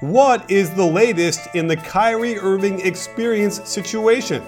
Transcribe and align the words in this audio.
What 0.00 0.48
is 0.48 0.70
the 0.70 0.84
latest 0.84 1.48
in 1.56 1.66
the 1.66 1.76
Kyrie 1.76 2.38
Irving 2.38 2.86
experience 2.86 3.68
situation? 3.68 4.44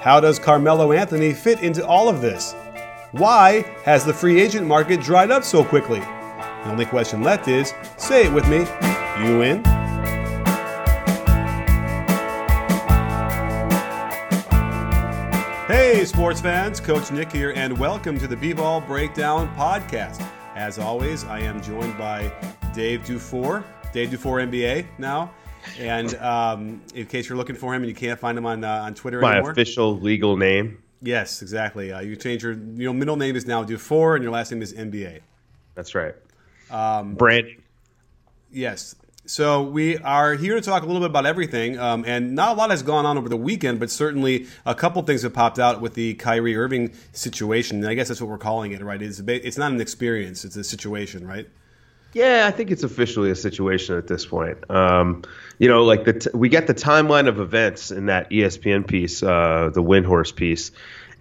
How 0.00 0.18
does 0.18 0.38
Carmelo 0.38 0.92
Anthony 0.92 1.34
fit 1.34 1.60
into 1.60 1.86
all 1.86 2.08
of 2.08 2.22
this? 2.22 2.54
Why 3.12 3.66
has 3.84 4.06
the 4.06 4.14
free 4.14 4.40
agent 4.40 4.66
market 4.66 5.02
dried 5.02 5.30
up 5.30 5.44
so 5.44 5.62
quickly? 5.62 6.00
The 6.00 6.70
only 6.70 6.86
question 6.86 7.22
left 7.22 7.48
is 7.48 7.74
say 7.98 8.28
it 8.28 8.32
with 8.32 8.48
me, 8.48 8.60
you 9.22 9.42
in? 9.42 9.62
Hey, 15.66 16.02
sports 16.06 16.40
fans, 16.40 16.80
Coach 16.80 17.10
Nick 17.10 17.30
here, 17.30 17.52
and 17.54 17.78
welcome 17.78 18.18
to 18.18 18.26
the 18.26 18.36
B 18.36 18.54
Ball 18.54 18.80
Breakdown 18.80 19.54
Podcast. 19.54 20.26
As 20.56 20.78
always, 20.78 21.24
I 21.24 21.40
am 21.40 21.60
joined 21.60 21.98
by 21.98 22.32
Dave 22.72 23.04
Dufour, 23.04 23.66
Dave 23.92 24.10
Dufour 24.10 24.38
NBA 24.38 24.86
now. 24.98 25.32
And 25.78 26.14
um, 26.16 26.82
in 26.94 27.06
case 27.06 27.28
you're 27.28 27.36
looking 27.36 27.56
for 27.56 27.74
him 27.74 27.82
and 27.82 27.88
you 27.88 27.94
can't 27.94 28.18
find 28.18 28.38
him 28.38 28.46
on 28.46 28.64
uh, 28.64 28.82
on 28.84 28.94
Twitter 28.94 29.20
My 29.20 29.34
anymore, 29.34 29.50
official 29.50 29.98
legal 29.98 30.36
name. 30.36 30.82
yes, 31.02 31.42
exactly. 31.42 31.92
Uh, 31.92 32.00
you 32.00 32.16
change 32.16 32.42
your 32.42 32.52
your 32.52 32.94
middle 32.94 33.16
name 33.16 33.36
is 33.36 33.46
now 33.46 33.64
Dufour 33.64 34.14
and 34.14 34.22
your 34.22 34.32
last 34.32 34.50
name 34.52 34.62
is 34.62 34.72
NBA. 34.72 35.20
That's 35.74 35.94
right. 35.94 36.14
Um, 36.70 37.14
Branding. 37.14 37.62
Yes. 38.50 38.94
So 39.26 39.62
we 39.62 39.98
are 39.98 40.34
here 40.36 40.54
to 40.54 40.60
talk 40.62 40.82
a 40.82 40.86
little 40.86 41.02
bit 41.02 41.10
about 41.10 41.26
everything, 41.26 41.78
um, 41.78 42.02
and 42.06 42.34
not 42.34 42.56
a 42.56 42.58
lot 42.58 42.70
has 42.70 42.82
gone 42.82 43.04
on 43.04 43.18
over 43.18 43.28
the 43.28 43.36
weekend, 43.36 43.78
but 43.78 43.90
certainly 43.90 44.46
a 44.64 44.74
couple 44.74 45.02
things 45.02 45.20
have 45.20 45.34
popped 45.34 45.58
out 45.58 45.82
with 45.82 45.92
the 45.92 46.14
Kyrie 46.14 46.56
Irving 46.56 46.94
situation. 47.12 47.78
And 47.78 47.88
I 47.88 47.92
guess 47.94 48.08
that's 48.08 48.22
what 48.22 48.30
we're 48.30 48.38
calling 48.38 48.72
it, 48.72 48.82
right? 48.82 49.02
It's, 49.02 49.18
it's 49.20 49.58
not 49.58 49.70
an 49.70 49.82
experience; 49.82 50.46
it's 50.46 50.56
a 50.56 50.64
situation, 50.64 51.26
right? 51.26 51.46
Yeah, 52.12 52.46
I 52.46 52.50
think 52.50 52.70
it's 52.70 52.84
officially 52.84 53.30
a 53.30 53.34
situation 53.34 53.96
at 53.96 54.06
this 54.06 54.24
point. 54.24 54.70
Um, 54.70 55.22
you 55.58 55.68
know, 55.68 55.84
like 55.84 56.04
the 56.04 56.14
t- 56.14 56.30
we 56.32 56.48
get 56.48 56.66
the 56.66 56.74
timeline 56.74 57.28
of 57.28 57.38
events 57.38 57.90
in 57.90 58.06
that 58.06 58.30
ESPN 58.30 58.86
piece, 58.86 59.22
uh, 59.22 59.70
the 59.72 59.82
Windhorst 59.82 60.34
piece, 60.34 60.70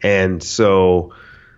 and 0.01 0.41
so 0.41 1.13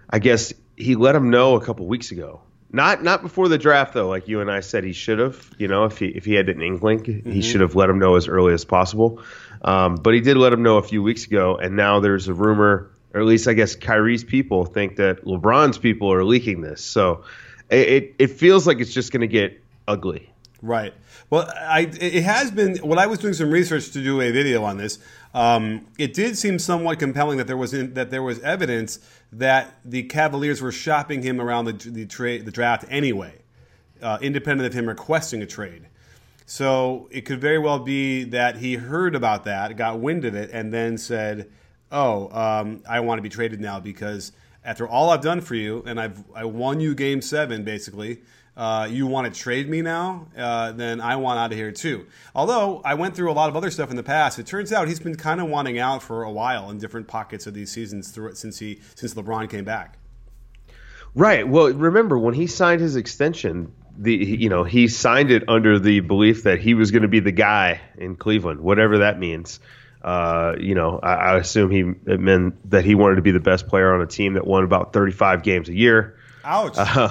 I 0.09 0.19
guess 0.19 0.53
he 0.75 0.95
let 0.95 1.15
him 1.15 1.29
know 1.29 1.55
a 1.55 1.61
couple 1.63 1.85
weeks 1.85 2.11
ago. 2.11 2.41
Not 2.71 3.03
not 3.03 3.21
before 3.21 3.47
the 3.47 3.57
draft 3.57 3.93
though, 3.93 4.07
like 4.07 4.27
you 4.27 4.41
and 4.41 4.49
I 4.49 4.59
said 4.61 4.83
he 4.83 4.93
should 4.93 5.19
have. 5.19 5.49
You 5.57 5.67
know, 5.67 5.85
if 5.85 5.97
he 5.97 6.07
if 6.07 6.25
he 6.25 6.33
had 6.33 6.49
an 6.49 6.61
inkling, 6.61 7.03
he 7.25 7.41
should 7.41 7.61
have 7.61 7.75
let 7.75 7.89
him 7.89 7.99
know 7.99 8.15
as 8.15 8.27
early 8.27 8.53
as 8.53 8.63
possible. 8.65 9.21
Um, 9.61 9.95
but 9.95 10.13
he 10.13 10.21
did 10.21 10.37
let 10.37 10.53
him 10.53 10.63
know 10.63 10.77
a 10.77 10.83
few 10.83 11.03
weeks 11.03 11.25
ago, 11.25 11.57
and 11.57 11.75
now 11.75 11.99
there's 11.99 12.27
a 12.27 12.33
rumor, 12.33 12.91
or 13.13 13.21
at 13.21 13.25
least 13.25 13.47
I 13.47 13.53
guess 13.53 13.75
Kyrie's 13.75 14.23
people 14.23 14.65
think 14.65 14.97
that 14.97 15.25
LeBron's 15.25 15.77
people 15.77 16.13
are 16.13 16.23
leaking 16.23 16.61
this. 16.61 16.81
So 16.81 17.23
it 17.69 18.15
it, 18.17 18.27
feels 18.27 18.65
like 18.67 18.79
it's 18.79 18.93
just 18.93 19.11
going 19.11 19.21
to 19.21 19.27
get 19.27 19.61
ugly. 19.87 20.31
Right. 20.61 20.93
Well, 21.29 21.49
I 21.55 21.81
it 22.01 22.23
has 22.23 22.51
been 22.51 22.77
when 22.77 22.99
I 22.99 23.07
was 23.07 23.19
doing 23.19 23.33
some 23.33 23.49
research 23.49 23.91
to 23.91 24.03
do 24.03 24.19
a 24.21 24.31
video 24.31 24.63
on 24.63 24.77
this. 24.77 24.99
Um, 25.33 25.85
it 25.97 26.13
did 26.13 26.37
seem 26.37 26.59
somewhat 26.59 26.99
compelling 26.99 27.37
that 27.37 27.47
there 27.47 27.57
was 27.57 27.73
in, 27.73 27.93
that 27.93 28.09
there 28.09 28.23
was 28.23 28.39
evidence 28.39 28.99
that 29.31 29.75
the 29.85 30.03
Cavaliers 30.03 30.61
were 30.61 30.71
shopping 30.71 31.21
him 31.21 31.39
around 31.39 31.65
the 31.65 31.73
the 31.73 32.05
trade 32.05 32.45
the 32.45 32.51
draft 32.51 32.85
anyway, 32.89 33.35
uh, 34.01 34.17
independent 34.21 34.67
of 34.67 34.73
him 34.73 34.87
requesting 34.87 35.41
a 35.41 35.45
trade. 35.45 35.85
So 36.45 37.07
it 37.11 37.21
could 37.21 37.39
very 37.39 37.59
well 37.59 37.79
be 37.79 38.23
that 38.25 38.57
he 38.57 38.73
heard 38.73 39.13
about 39.13 39.43
that, 39.43 39.77
got 39.77 39.99
wind 39.99 40.25
of 40.25 40.33
it, 40.35 40.49
and 40.51 40.73
then 40.73 40.97
said, 40.97 41.49
"Oh, 41.91 42.29
um, 42.37 42.81
I 42.89 42.99
want 43.01 43.19
to 43.19 43.21
be 43.21 43.29
traded 43.29 43.61
now 43.61 43.79
because 43.79 44.31
after 44.63 44.87
all 44.87 45.09
I've 45.09 45.21
done 45.21 45.41
for 45.41 45.55
you, 45.55 45.83
and 45.85 45.99
I've 45.99 46.23
I 46.35 46.45
won 46.45 46.79
you 46.79 46.95
Game 46.95 47.21
Seven, 47.21 47.63
basically." 47.63 48.21
Uh, 48.59 48.85
you 48.91 49.07
want 49.07 49.33
to 49.33 49.39
trade 49.39 49.69
me 49.69 49.81
now? 49.81 50.27
Uh, 50.37 50.73
then 50.73 50.99
I 50.99 51.15
want 51.15 51.39
out 51.39 51.53
of 51.53 51.57
here 51.57 51.71
too. 51.71 52.05
Although 52.35 52.81
I 52.83 52.93
went 52.93 53.15
through 53.15 53.31
a 53.31 53.33
lot 53.33 53.47
of 53.47 53.55
other 53.55 53.71
stuff 53.71 53.89
in 53.89 53.95
the 53.95 54.03
past, 54.03 54.37
it 54.37 54.45
turns 54.45 54.73
out 54.73 54.89
he's 54.89 54.99
been 54.99 55.15
kind 55.15 55.39
of 55.39 55.47
wanting 55.47 55.79
out 55.79 56.03
for 56.03 56.23
a 56.23 56.31
while 56.31 56.69
in 56.69 56.77
different 56.77 57.07
pockets 57.07 57.47
of 57.47 57.53
these 57.53 57.71
seasons 57.71 58.11
through 58.11 58.31
it 58.31 58.37
since 58.37 58.59
he 58.59 58.81
since 58.95 59.13
LeBron 59.13 59.49
came 59.49 59.63
back. 59.63 59.97
Right. 61.15 61.47
Well, 61.47 61.71
remember 61.71 62.19
when 62.19 62.33
he 62.33 62.47
signed 62.47 62.81
his 62.81 62.97
extension, 62.97 63.71
the 63.97 64.13
you 64.13 64.49
know 64.49 64.65
he 64.65 64.89
signed 64.89 65.31
it 65.31 65.43
under 65.47 65.79
the 65.79 66.01
belief 66.01 66.43
that 66.43 66.59
he 66.59 66.73
was 66.73 66.91
going 66.91 67.03
to 67.03 67.07
be 67.07 67.21
the 67.21 67.31
guy 67.31 67.79
in 67.97 68.17
Cleveland, 68.17 68.59
whatever 68.59 68.97
that 68.97 69.19
means. 69.19 69.61
Uh, 70.01 70.55
you 70.59 70.75
know, 70.75 70.99
I, 71.01 71.13
I 71.13 71.37
assume 71.37 71.71
he 71.71 72.11
it 72.11 72.19
meant 72.19 72.69
that 72.71 72.85
he 72.85 72.95
wanted 72.95 73.15
to 73.15 73.21
be 73.21 73.31
the 73.31 73.39
best 73.39 73.67
player 73.67 73.93
on 73.93 74.01
a 74.01 74.07
team 74.07 74.33
that 74.33 74.47
won 74.47 74.63
about 74.63 74.93
35 74.93 75.43
games 75.43 75.67
a 75.69 75.75
year. 75.75 76.17
Ouch. 76.43 76.77
Uh, 76.77 77.09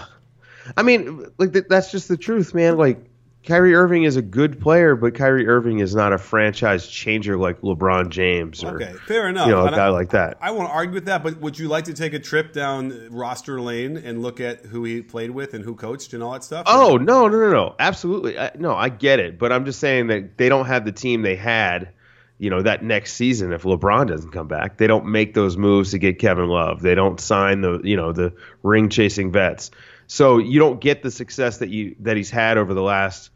I 0.76 0.82
mean, 0.82 1.26
like 1.38 1.52
th- 1.52 1.66
that's 1.68 1.90
just 1.90 2.08
the 2.08 2.16
truth, 2.16 2.54
man. 2.54 2.76
Like 2.76 3.04
Kyrie 3.48 3.74
Irving 3.74 4.02
is 4.02 4.16
a 4.16 4.22
good 4.22 4.60
player, 4.60 4.94
but 4.94 5.14
Kyrie 5.14 5.48
Irving 5.48 5.78
is 5.78 5.94
not 5.94 6.12
a 6.12 6.18
franchise 6.18 6.86
changer 6.86 7.38
like 7.38 7.60
LeBron 7.62 8.10
James 8.10 8.62
or 8.62 8.74
okay, 8.76 8.92
fair 9.06 9.28
enough. 9.28 9.46
you 9.46 9.52
know 9.52 9.66
a 9.66 9.70
guy 9.70 9.86
I, 9.86 9.88
like 9.88 10.10
that. 10.10 10.36
I 10.40 10.50
won't 10.50 10.70
argue 10.70 10.94
with 10.94 11.06
that, 11.06 11.22
but 11.22 11.40
would 11.40 11.58
you 11.58 11.68
like 11.68 11.84
to 11.84 11.94
take 11.94 12.12
a 12.12 12.18
trip 12.18 12.52
down 12.52 13.08
roster 13.10 13.60
lane 13.60 13.96
and 13.96 14.22
look 14.22 14.40
at 14.40 14.66
who 14.66 14.84
he 14.84 15.00
played 15.00 15.30
with 15.30 15.54
and 15.54 15.64
who 15.64 15.74
coached 15.74 16.12
and 16.12 16.22
all 16.22 16.32
that 16.32 16.44
stuff? 16.44 16.64
Oh 16.66 16.98
no, 16.98 17.28
no, 17.28 17.38
no, 17.38 17.50
no! 17.50 17.74
Absolutely, 17.78 18.38
I, 18.38 18.50
no. 18.58 18.74
I 18.74 18.90
get 18.90 19.18
it, 19.18 19.38
but 19.38 19.50
I'm 19.50 19.64
just 19.64 19.78
saying 19.80 20.08
that 20.08 20.36
they 20.36 20.50
don't 20.50 20.66
have 20.66 20.84
the 20.84 20.92
team 20.92 21.22
they 21.22 21.36
had, 21.36 21.92
you 22.38 22.50
know, 22.50 22.62
that 22.62 22.84
next 22.84 23.14
season 23.14 23.52
if 23.52 23.64
LeBron 23.64 24.06
doesn't 24.08 24.30
come 24.30 24.46
back. 24.48 24.76
They 24.78 24.86
don't 24.86 25.06
make 25.06 25.34
those 25.34 25.56
moves 25.56 25.90
to 25.90 25.98
get 25.98 26.18
Kevin 26.18 26.48
Love. 26.48 26.80
They 26.80 26.94
don't 26.94 27.20
sign 27.20 27.60
the, 27.60 27.80
you 27.82 27.96
know, 27.96 28.12
the 28.12 28.32
ring 28.62 28.88
chasing 28.90 29.32
vets. 29.32 29.70
So 30.06 30.38
you 30.38 30.58
don't 30.58 30.80
get 30.80 31.02
the 31.02 31.10
success 31.10 31.58
that 31.58 31.68
you 31.68 31.96
that 32.00 32.16
he's 32.16 32.30
had 32.30 32.56
over 32.56 32.72
the 32.74 32.82
last, 32.82 33.30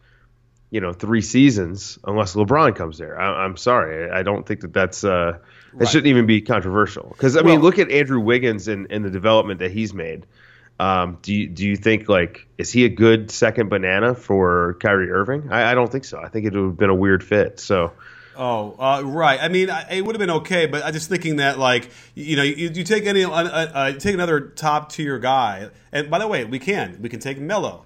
you 0.71 0.81
know, 0.81 0.93
three 0.93 1.21
seasons 1.21 1.99
unless 2.05 2.35
LeBron 2.35 2.77
comes 2.77 2.97
there. 2.97 3.21
I, 3.21 3.45
I'm 3.45 3.57
sorry, 3.57 4.11
I 4.11 4.23
don't 4.23 4.47
think 4.47 4.61
that 4.61 4.73
that's 4.73 5.05
uh, 5.05 5.39
that 5.39 5.41
Right. 5.75 5.89
shouldn't 5.89 6.09
even 6.09 6.27
be 6.27 6.41
controversial. 6.43 7.09
Because 7.09 7.37
I 7.37 7.43
mean, 7.43 7.61
look 7.61 7.79
at 7.79 7.91
Andrew 7.91 8.21
Wiggins 8.21 8.69
and, 8.69 8.87
and 8.91 9.05
the 9.05 9.11
development 9.11 9.61
that 9.61 9.71
he's 9.71 9.93
made. 9.95 10.27
Um, 10.79 11.19
do 11.23 11.35
you 11.35 11.49
do 11.49 11.67
you 11.67 11.77
think 11.77 12.09
like 12.09 12.47
is 12.59 12.71
he 12.73 12.85
a 12.85 12.89
good 12.89 13.31
second 13.31 13.69
banana 13.69 14.15
for 14.15 14.77
Kyrie 14.81 15.11
Irving? 15.11 15.51
I, 15.51 15.73
I 15.73 15.75
don't 15.75 15.91
think 15.91 16.05
so. 16.05 16.21
I 16.21 16.29
think 16.29 16.47
it 16.47 16.55
would 16.55 16.65
have 16.65 16.77
been 16.77 16.91
a 16.91 16.95
weird 16.95 17.23
fit. 17.25 17.59
So 17.61 17.93
Oh, 18.37 18.75
uh, 18.79 19.03
right. 19.05 19.39
I 19.41 19.49
mean, 19.49 19.71
I, 19.71 19.97
it 19.97 20.05
would 20.05 20.15
have 20.15 20.21
been 20.21 20.31
okay, 20.31 20.67
but 20.67 20.85
I'm 20.85 20.93
just 20.93 21.09
thinking 21.09 21.37
that, 21.37 21.59
like, 21.59 21.91
you 22.15 22.37
know, 22.37 22.43
you, 22.43 22.71
you 22.71 22.85
take 22.85 23.07
any, 23.07 23.25
uh, 23.25 23.31
uh, 23.31 23.93
take 23.93 24.15
another 24.15 24.41
top 24.41 24.91
tier 24.91 25.19
guy, 25.19 25.69
and 25.93 26.11
by 26.11 26.19
the 26.19 26.27
way, 26.27 26.45
we 26.45 26.59
can, 26.59 26.99
we 27.03 27.09
can 27.09 27.21
take 27.21 27.39
Melo, 27.39 27.85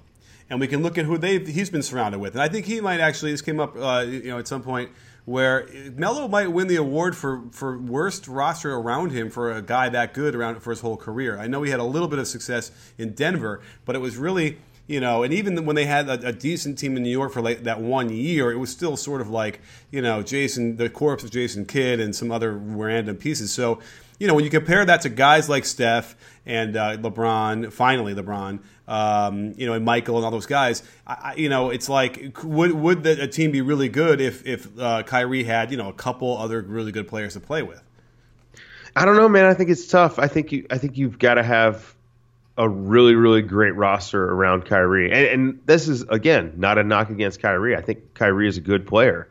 and 0.49 0.61
we 0.61 0.69
can 0.69 0.83
look 0.83 0.99
at 0.99 1.05
who 1.05 1.19
they 1.19 1.39
he's 1.39 1.71
been 1.71 1.83
surrounded 1.83 2.21
with, 2.21 2.35
and 2.35 2.43
I 2.43 2.49
think 2.49 2.67
he 2.67 2.81
might 2.81 3.01
actually. 3.01 3.33
This 3.33 3.43
came 3.43 3.59
up, 3.59 3.77
uh, 3.77 4.05
you 4.07 4.29
know, 4.29 4.39
at 4.39 4.47
some 4.47 4.63
point 4.63 4.91
where 5.25 5.69
Melo 5.97 6.29
might 6.29 6.53
win 6.53 6.69
the 6.69 6.77
award 6.77 7.17
for 7.17 7.43
for 7.51 7.77
worst 7.77 8.29
roster 8.29 8.73
around 8.73 9.11
him 9.11 9.29
for 9.29 9.53
a 9.53 9.61
guy 9.61 9.89
that 9.89 10.15
good 10.15 10.37
around 10.37 10.61
for 10.61 10.71
his 10.71 10.81
whole 10.81 10.97
career. 10.97 11.37
I 11.39 11.49
know 11.49 11.63
he 11.63 11.71
had 11.73 11.81
a 11.81 11.85
little 11.85 12.09
bit 12.09 12.21
of 12.21 12.29
success 12.29 12.71
in 12.97 13.13
Denver, 13.13 13.61
but 13.85 13.97
it 13.97 13.99
was 13.99 14.17
really 14.17 14.59
you 14.87 15.01
know, 15.01 15.23
and 15.25 15.35
even 15.35 15.65
when 15.65 15.75
they 15.75 15.87
had 15.87 16.09
a, 16.09 16.29
a 16.29 16.33
decent 16.33 16.79
team 16.79 16.97
in 16.97 17.03
New 17.03 17.11
York 17.11 17.33
for 17.33 17.43
like 17.43 17.65
that 17.65 17.81
one 17.81 18.09
year, 18.11 18.53
it 18.53 18.57
was 18.57 18.71
still 18.71 18.97
sort 18.97 19.21
of 19.21 19.29
like, 19.29 19.61
you 19.91 20.01
know, 20.01 20.23
Jason, 20.23 20.77
the 20.77 20.89
corpse 20.89 21.25
of 21.25 21.31
Jason 21.31 21.65
Kidd 21.67 21.99
and 21.99 22.15
some 22.15 22.31
other 22.31 22.53
random 22.53 23.17
pieces. 23.17 23.53
So, 23.53 23.81
you 24.19 24.27
know, 24.27 24.35
when 24.35 24.45
you 24.45 24.51
compare 24.51 24.85
that 24.85 25.01
to 25.03 25.09
guys 25.09 25.49
like 25.49 25.65
Steph 25.65 26.15
and 26.47 26.77
uh, 26.77 26.97
LeBron, 26.99 27.73
finally 27.73 28.15
LeBron, 28.15 28.61
um, 28.87 29.55
you 29.57 29.67
know, 29.67 29.73
and 29.73 29.85
Michael 29.85 30.17
and 30.17 30.25
all 30.25 30.31
those 30.31 30.47
guys, 30.47 30.85
I, 31.07 31.35
you 31.37 31.49
know, 31.49 31.71
it's 31.71 31.89
like, 31.89 32.39
would 32.45 32.73
would 32.73 33.03
the, 33.03 33.25
a 33.25 33.27
team 33.27 33.51
be 33.51 33.63
really 33.63 33.89
good 33.89 34.21
if 34.21 34.47
if 34.47 34.69
uh, 34.79 35.03
Kyrie 35.03 35.45
had, 35.45 35.73
you 35.73 35.77
know, 35.77 35.89
a 35.89 35.93
couple 35.93 36.39
other 36.39 36.63
really 36.63 36.93
good 36.93 37.09
players 37.09 37.35
to 37.35 37.41
play 37.41 37.63
with? 37.63 37.83
I 38.95 39.05
don't 39.05 39.17
know, 39.17 39.29
man. 39.29 39.47
I 39.47 39.55
think 39.55 39.69
it's 39.69 39.89
tough. 39.89 40.21
I 40.21 40.29
think 40.29 40.53
you 40.53 40.65
I 40.71 40.79
think 40.79 40.97
you've 40.97 41.19
got 41.19 41.35
to 41.35 41.43
have 41.43 41.96
a 42.59 42.69
really 42.69 43.15
really 43.15 43.43
great 43.43 43.75
roster 43.75 44.25
around 44.25 44.65
Kyrie. 44.65 45.13
And, 45.13 45.27
and 45.27 45.61
this 45.67 45.89
is 45.89 46.03
again 46.03 46.55
not 46.57 46.79
a 46.79 46.85
knock 46.85 47.11
against 47.11 47.41
Kyrie. 47.41 47.77
I 47.77 47.81
think 47.81 48.15
Kyrie 48.15 48.49
is 48.49 48.57
a 48.57 48.63
good 48.63 48.87
player. 48.87 49.29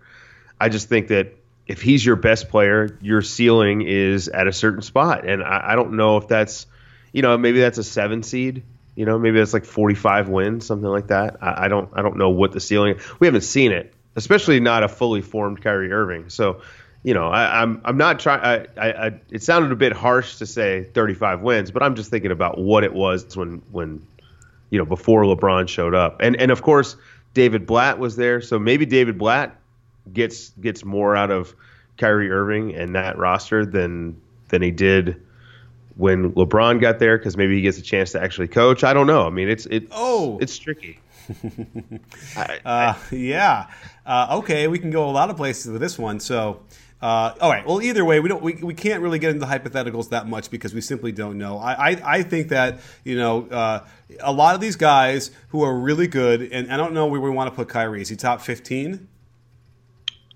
I 0.59 0.69
just 0.69 0.89
think 0.89 1.09
that 1.09 1.35
if 1.67 1.81
he's 1.81 2.05
your 2.05 2.15
best 2.15 2.49
player, 2.49 2.97
your 3.01 3.21
ceiling 3.21 3.81
is 3.81 4.27
at 4.27 4.47
a 4.47 4.53
certain 4.53 4.81
spot, 4.81 5.27
and 5.27 5.43
I, 5.43 5.71
I 5.71 5.75
don't 5.75 5.93
know 5.93 6.17
if 6.17 6.27
that's, 6.27 6.67
you 7.11 7.21
know, 7.21 7.37
maybe 7.37 7.59
that's 7.59 7.77
a 7.77 7.83
seven 7.83 8.23
seed. 8.23 8.63
You 8.95 9.05
know, 9.05 9.19
maybe 9.19 9.39
that's 9.39 9.53
like 9.53 9.65
45 9.65 10.29
wins, 10.29 10.65
something 10.65 10.87
like 10.87 11.07
that. 11.07 11.37
I, 11.41 11.65
I 11.65 11.67
don't, 11.67 11.89
I 11.93 12.01
don't 12.01 12.17
know 12.17 12.29
what 12.29 12.53
the 12.53 12.61
ceiling. 12.61 12.99
We 13.19 13.27
haven't 13.27 13.41
seen 13.41 13.73
it, 13.73 13.93
especially 14.15 14.61
not 14.61 14.83
a 14.83 14.87
fully 14.87 15.21
formed 15.21 15.61
Kyrie 15.61 15.91
Irving. 15.91 16.29
So, 16.29 16.61
you 17.05 17.13
know, 17.13 17.27
I, 17.27 17.61
I'm, 17.61 17.79
I'm 17.85 17.97
not 17.97 18.19
trying. 18.19 18.41
I, 18.41 18.65
I, 18.81 19.05
I, 19.05 19.11
it 19.29 19.43
sounded 19.43 19.71
a 19.71 19.75
bit 19.75 19.93
harsh 19.93 20.37
to 20.37 20.47
say 20.47 20.85
35 20.95 21.41
wins, 21.41 21.69
but 21.69 21.83
I'm 21.83 21.93
just 21.93 22.09
thinking 22.09 22.31
about 22.31 22.57
what 22.57 22.83
it 22.83 22.95
was 22.95 23.37
when, 23.37 23.61
when, 23.71 24.03
you 24.71 24.79
know, 24.79 24.85
before 24.85 25.21
LeBron 25.21 25.67
showed 25.67 25.93
up, 25.93 26.17
and 26.19 26.35
and 26.37 26.49
of 26.49 26.63
course 26.63 26.95
David 27.35 27.67
Blatt 27.67 27.99
was 27.99 28.15
there, 28.15 28.41
so 28.41 28.57
maybe 28.57 28.87
David 28.87 29.19
Blatt 29.19 29.55
gets 30.13 30.49
gets 30.61 30.83
more 30.83 31.15
out 31.15 31.29
of 31.29 31.53
Kyrie 31.97 32.31
Irving 32.31 32.73
and 32.73 32.95
that 32.95 33.19
roster 33.19 33.67
than 33.67 34.19
than 34.49 34.63
he 34.63 34.71
did 34.71 35.21
when 35.97 36.31
LeBron 36.33 36.81
got 36.81 36.97
there 36.97 37.19
because 37.19 37.37
maybe 37.37 37.55
he 37.55 37.61
gets 37.61 37.77
a 37.77 37.83
chance 37.83 38.13
to 38.13 38.21
actually 38.21 38.47
coach. 38.47 38.83
I 38.83 38.95
don't 38.95 39.07
know. 39.07 39.27
I 39.27 39.29
mean, 39.29 39.47
it's 39.47 39.67
it 39.67 39.87
Oh. 39.91 40.39
it's 40.41 40.57
tricky. 40.57 40.97
uh, 42.65 42.93
yeah. 43.11 43.67
Uh, 44.05 44.37
okay, 44.39 44.67
we 44.67 44.79
can 44.79 44.91
go 44.91 45.09
a 45.09 45.11
lot 45.11 45.29
of 45.29 45.37
places 45.37 45.71
with 45.71 45.81
this 45.81 45.97
one. 45.97 46.19
So, 46.19 46.61
uh, 47.01 47.33
all 47.41 47.51
right. 47.51 47.65
Well, 47.65 47.81
either 47.81 48.05
way, 48.05 48.19
we 48.19 48.29
don't. 48.29 48.41
We, 48.41 48.53
we 48.55 48.73
can't 48.73 49.01
really 49.01 49.19
get 49.19 49.31
into 49.31 49.45
hypotheticals 49.45 50.09
that 50.09 50.27
much 50.27 50.49
because 50.49 50.73
we 50.73 50.81
simply 50.81 51.11
don't 51.11 51.37
know. 51.37 51.57
I 51.57 51.73
I, 51.73 52.01
I 52.17 52.23
think 52.23 52.49
that 52.49 52.79
you 53.03 53.17
know 53.17 53.47
uh, 53.47 53.85
a 54.19 54.31
lot 54.31 54.55
of 54.55 54.61
these 54.61 54.75
guys 54.75 55.31
who 55.49 55.63
are 55.63 55.75
really 55.75 56.07
good, 56.07 56.41
and 56.51 56.71
I 56.71 56.77
don't 56.77 56.93
know 56.93 57.07
where 57.07 57.21
we 57.21 57.29
want 57.29 57.49
to 57.51 57.55
put 57.55 57.69
Kyrie. 57.69 58.01
Is 58.01 58.09
he 58.09 58.15
top 58.15 58.41
fifteen? 58.41 59.07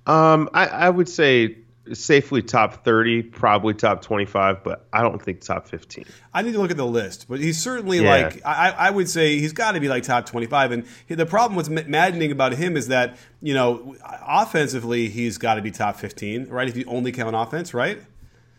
Um, 0.06 0.50
I, 0.54 0.66
I 0.68 0.90
would 0.90 1.08
say 1.08 1.58
safely 1.94 2.42
top 2.42 2.84
30, 2.84 3.24
probably 3.24 3.74
top 3.74 4.02
25, 4.02 4.64
but 4.64 4.88
I 4.94 5.02
don't 5.02 5.22
think 5.22 5.42
top 5.42 5.68
15. 5.68 6.06
I 6.34 6.42
need 6.42 6.54
to 6.54 6.60
look 6.60 6.72
at 6.72 6.78
the 6.78 6.86
list, 6.86 7.28
but 7.28 7.40
he's 7.40 7.62
certainly 7.62 8.00
yeah. 8.00 8.10
like 8.10 8.46
I, 8.46 8.72
I 8.72 8.90
would 8.90 9.10
say 9.10 9.40
he's 9.40 9.54
got 9.54 9.74
to 9.74 9.80
be 9.80 9.88
like 9.88 10.04
top 10.04 10.26
25. 10.26 10.72
And 10.72 10.86
the 11.08 11.26
problem 11.26 11.56
what's 11.56 11.70
maddening 11.70 12.32
about 12.32 12.54
him 12.54 12.78
is 12.78 12.88
that 12.88 13.18
you 13.42 13.54
know 13.54 13.96
offensively 14.04 15.10
he's 15.10 15.38
got 15.38 15.56
to 15.56 15.62
be 15.62 15.72
top 15.72 15.96
15, 15.98 16.48
right? 16.50 16.68
If 16.68 16.78
you 16.78 16.86
only 16.88 17.12
count 17.12 17.36
offense, 17.36 17.74
right? 17.74 18.02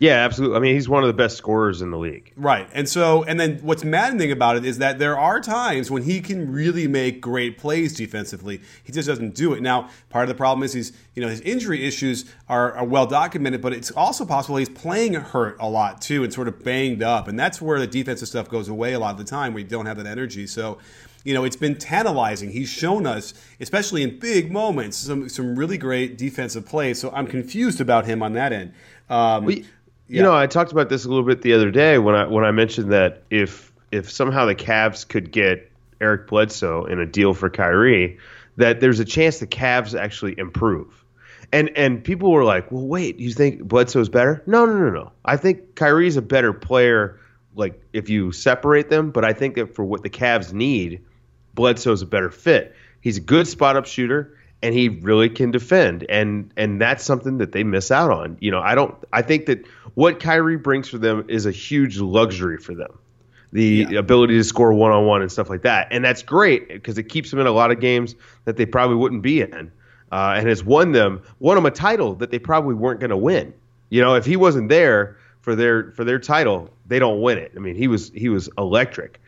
Yeah, 0.00 0.24
absolutely. 0.24 0.56
I 0.56 0.60
mean, 0.60 0.74
he's 0.74 0.88
one 0.88 1.02
of 1.02 1.08
the 1.08 1.14
best 1.14 1.36
scorers 1.36 1.82
in 1.82 1.90
the 1.90 1.98
league. 1.98 2.32
Right. 2.34 2.66
And 2.72 2.88
so, 2.88 3.22
and 3.24 3.38
then 3.38 3.58
what's 3.58 3.84
maddening 3.84 4.32
about 4.32 4.56
it 4.56 4.64
is 4.64 4.78
that 4.78 4.98
there 4.98 5.18
are 5.18 5.42
times 5.42 5.90
when 5.90 6.04
he 6.04 6.22
can 6.22 6.50
really 6.50 6.88
make 6.88 7.20
great 7.20 7.58
plays 7.58 7.94
defensively. 7.94 8.62
He 8.82 8.92
just 8.92 9.06
doesn't 9.06 9.34
do 9.34 9.52
it. 9.52 9.60
Now, 9.60 9.90
part 10.08 10.22
of 10.22 10.28
the 10.30 10.34
problem 10.34 10.64
is 10.64 10.72
he's, 10.72 10.94
you 11.14 11.20
know, 11.20 11.28
his 11.28 11.42
injury 11.42 11.86
issues 11.86 12.24
are, 12.48 12.72
are 12.72 12.84
well 12.86 13.04
documented, 13.04 13.60
but 13.60 13.74
it's 13.74 13.90
also 13.90 14.24
possible 14.24 14.56
he's 14.56 14.70
playing 14.70 15.12
hurt 15.12 15.58
a 15.60 15.68
lot 15.68 16.00
too 16.00 16.24
and 16.24 16.32
sort 16.32 16.48
of 16.48 16.64
banged 16.64 17.02
up. 17.02 17.28
And 17.28 17.38
that's 17.38 17.60
where 17.60 17.78
the 17.78 17.86
defensive 17.86 18.26
stuff 18.26 18.48
goes 18.48 18.70
away 18.70 18.94
a 18.94 18.98
lot 18.98 19.10
of 19.10 19.18
the 19.18 19.24
time 19.24 19.52
where 19.52 19.62
you 19.62 19.68
don't 19.68 19.84
have 19.84 19.98
that 19.98 20.06
energy. 20.06 20.46
So, 20.46 20.78
you 21.24 21.34
know, 21.34 21.44
it's 21.44 21.56
been 21.56 21.76
tantalizing. 21.76 22.52
He's 22.52 22.70
shown 22.70 23.06
us, 23.06 23.34
especially 23.60 24.02
in 24.02 24.18
big 24.18 24.50
moments, 24.50 24.96
some 24.96 25.28
some 25.28 25.56
really 25.56 25.76
great 25.76 26.16
defensive 26.16 26.64
plays. 26.64 26.98
So 26.98 27.10
I'm 27.10 27.26
confused 27.26 27.82
about 27.82 28.06
him 28.06 28.22
on 28.22 28.32
that 28.32 28.54
end. 28.54 28.72
Um, 29.10 29.44
we, 29.44 29.66
you 30.10 30.16
yeah. 30.16 30.22
know, 30.22 30.34
I 30.34 30.48
talked 30.48 30.72
about 30.72 30.88
this 30.88 31.04
a 31.04 31.08
little 31.08 31.24
bit 31.24 31.40
the 31.42 31.52
other 31.52 31.70
day 31.70 31.96
when 31.98 32.16
I 32.16 32.26
when 32.26 32.44
I 32.44 32.50
mentioned 32.50 32.90
that 32.90 33.22
if 33.30 33.72
if 33.92 34.10
somehow 34.10 34.44
the 34.44 34.56
Cavs 34.56 35.06
could 35.06 35.30
get 35.30 35.70
Eric 36.00 36.26
Bledsoe 36.26 36.84
in 36.86 36.98
a 36.98 37.06
deal 37.06 37.32
for 37.32 37.48
Kyrie, 37.48 38.18
that 38.56 38.80
there's 38.80 38.98
a 38.98 39.04
chance 39.04 39.38
the 39.38 39.46
Cavs 39.46 39.96
actually 39.96 40.36
improve. 40.36 41.04
And 41.52 41.70
and 41.76 42.02
people 42.02 42.32
were 42.32 42.42
like, 42.42 42.72
"Well, 42.72 42.88
wait, 42.88 43.20
you 43.20 43.32
think 43.32 43.62
Bledsoe's 43.62 44.08
better?" 44.08 44.42
No, 44.46 44.66
no, 44.66 44.76
no, 44.76 44.90
no. 44.90 45.12
I 45.24 45.36
think 45.36 45.76
Kyrie's 45.76 46.16
a 46.16 46.22
better 46.22 46.52
player 46.52 47.20
like 47.54 47.80
if 47.92 48.08
you 48.08 48.32
separate 48.32 48.90
them, 48.90 49.12
but 49.12 49.24
I 49.24 49.32
think 49.32 49.54
that 49.54 49.76
for 49.76 49.84
what 49.84 50.02
the 50.02 50.10
Cavs 50.10 50.52
need, 50.52 51.04
Bledsoe's 51.54 52.02
a 52.02 52.06
better 52.06 52.30
fit. 52.30 52.74
He's 53.00 53.18
a 53.18 53.20
good 53.22 53.46
spot 53.46 53.76
up 53.76 53.86
shooter 53.86 54.36
and 54.62 54.74
he 54.74 54.88
really 54.88 55.28
can 55.28 55.50
defend 55.50 56.04
and 56.08 56.52
and 56.56 56.80
that's 56.80 57.04
something 57.04 57.38
that 57.38 57.52
they 57.52 57.64
miss 57.64 57.90
out 57.90 58.10
on. 58.10 58.36
You 58.40 58.50
know, 58.50 58.60
I 58.60 58.74
don't 58.74 58.94
I 59.12 59.22
think 59.22 59.46
that 59.46 59.66
what 59.94 60.20
Kyrie 60.20 60.56
brings 60.56 60.88
for 60.88 60.98
them 60.98 61.24
is 61.28 61.46
a 61.46 61.50
huge 61.50 61.98
luxury 61.98 62.58
for 62.58 62.74
them. 62.74 62.98
The 63.52 63.86
yeah. 63.90 63.98
ability 63.98 64.36
to 64.36 64.44
score 64.44 64.72
one 64.72 64.92
on 64.92 65.06
one 65.06 65.22
and 65.22 65.32
stuff 65.32 65.50
like 65.50 65.62
that. 65.62 65.88
And 65.90 66.04
that's 66.04 66.22
great 66.22 66.68
because 66.68 66.98
it 66.98 67.04
keeps 67.04 67.30
them 67.30 67.40
in 67.40 67.46
a 67.46 67.52
lot 67.52 67.72
of 67.72 67.80
games 67.80 68.14
that 68.44 68.56
they 68.56 68.66
probably 68.66 68.96
wouldn't 68.96 69.22
be 69.22 69.40
in. 69.40 69.72
Uh, 70.12 70.34
and 70.36 70.48
has 70.48 70.64
won 70.64 70.90
them 70.90 71.22
won 71.38 71.54
them 71.54 71.66
a 71.66 71.70
title 71.70 72.16
that 72.16 72.32
they 72.32 72.38
probably 72.38 72.74
weren't 72.74 72.98
going 72.98 73.10
to 73.10 73.16
win. 73.16 73.54
You 73.90 74.00
know, 74.00 74.14
if 74.14 74.24
he 74.24 74.36
wasn't 74.36 74.68
there 74.68 75.16
for 75.40 75.54
their 75.54 75.92
for 75.92 76.04
their 76.04 76.18
title, 76.18 76.70
they 76.86 76.98
don't 76.98 77.20
win 77.20 77.38
it. 77.38 77.52
I 77.56 77.60
mean, 77.60 77.76
he 77.76 77.88
was 77.88 78.10
he 78.14 78.28
was 78.28 78.48
electric. 78.58 79.20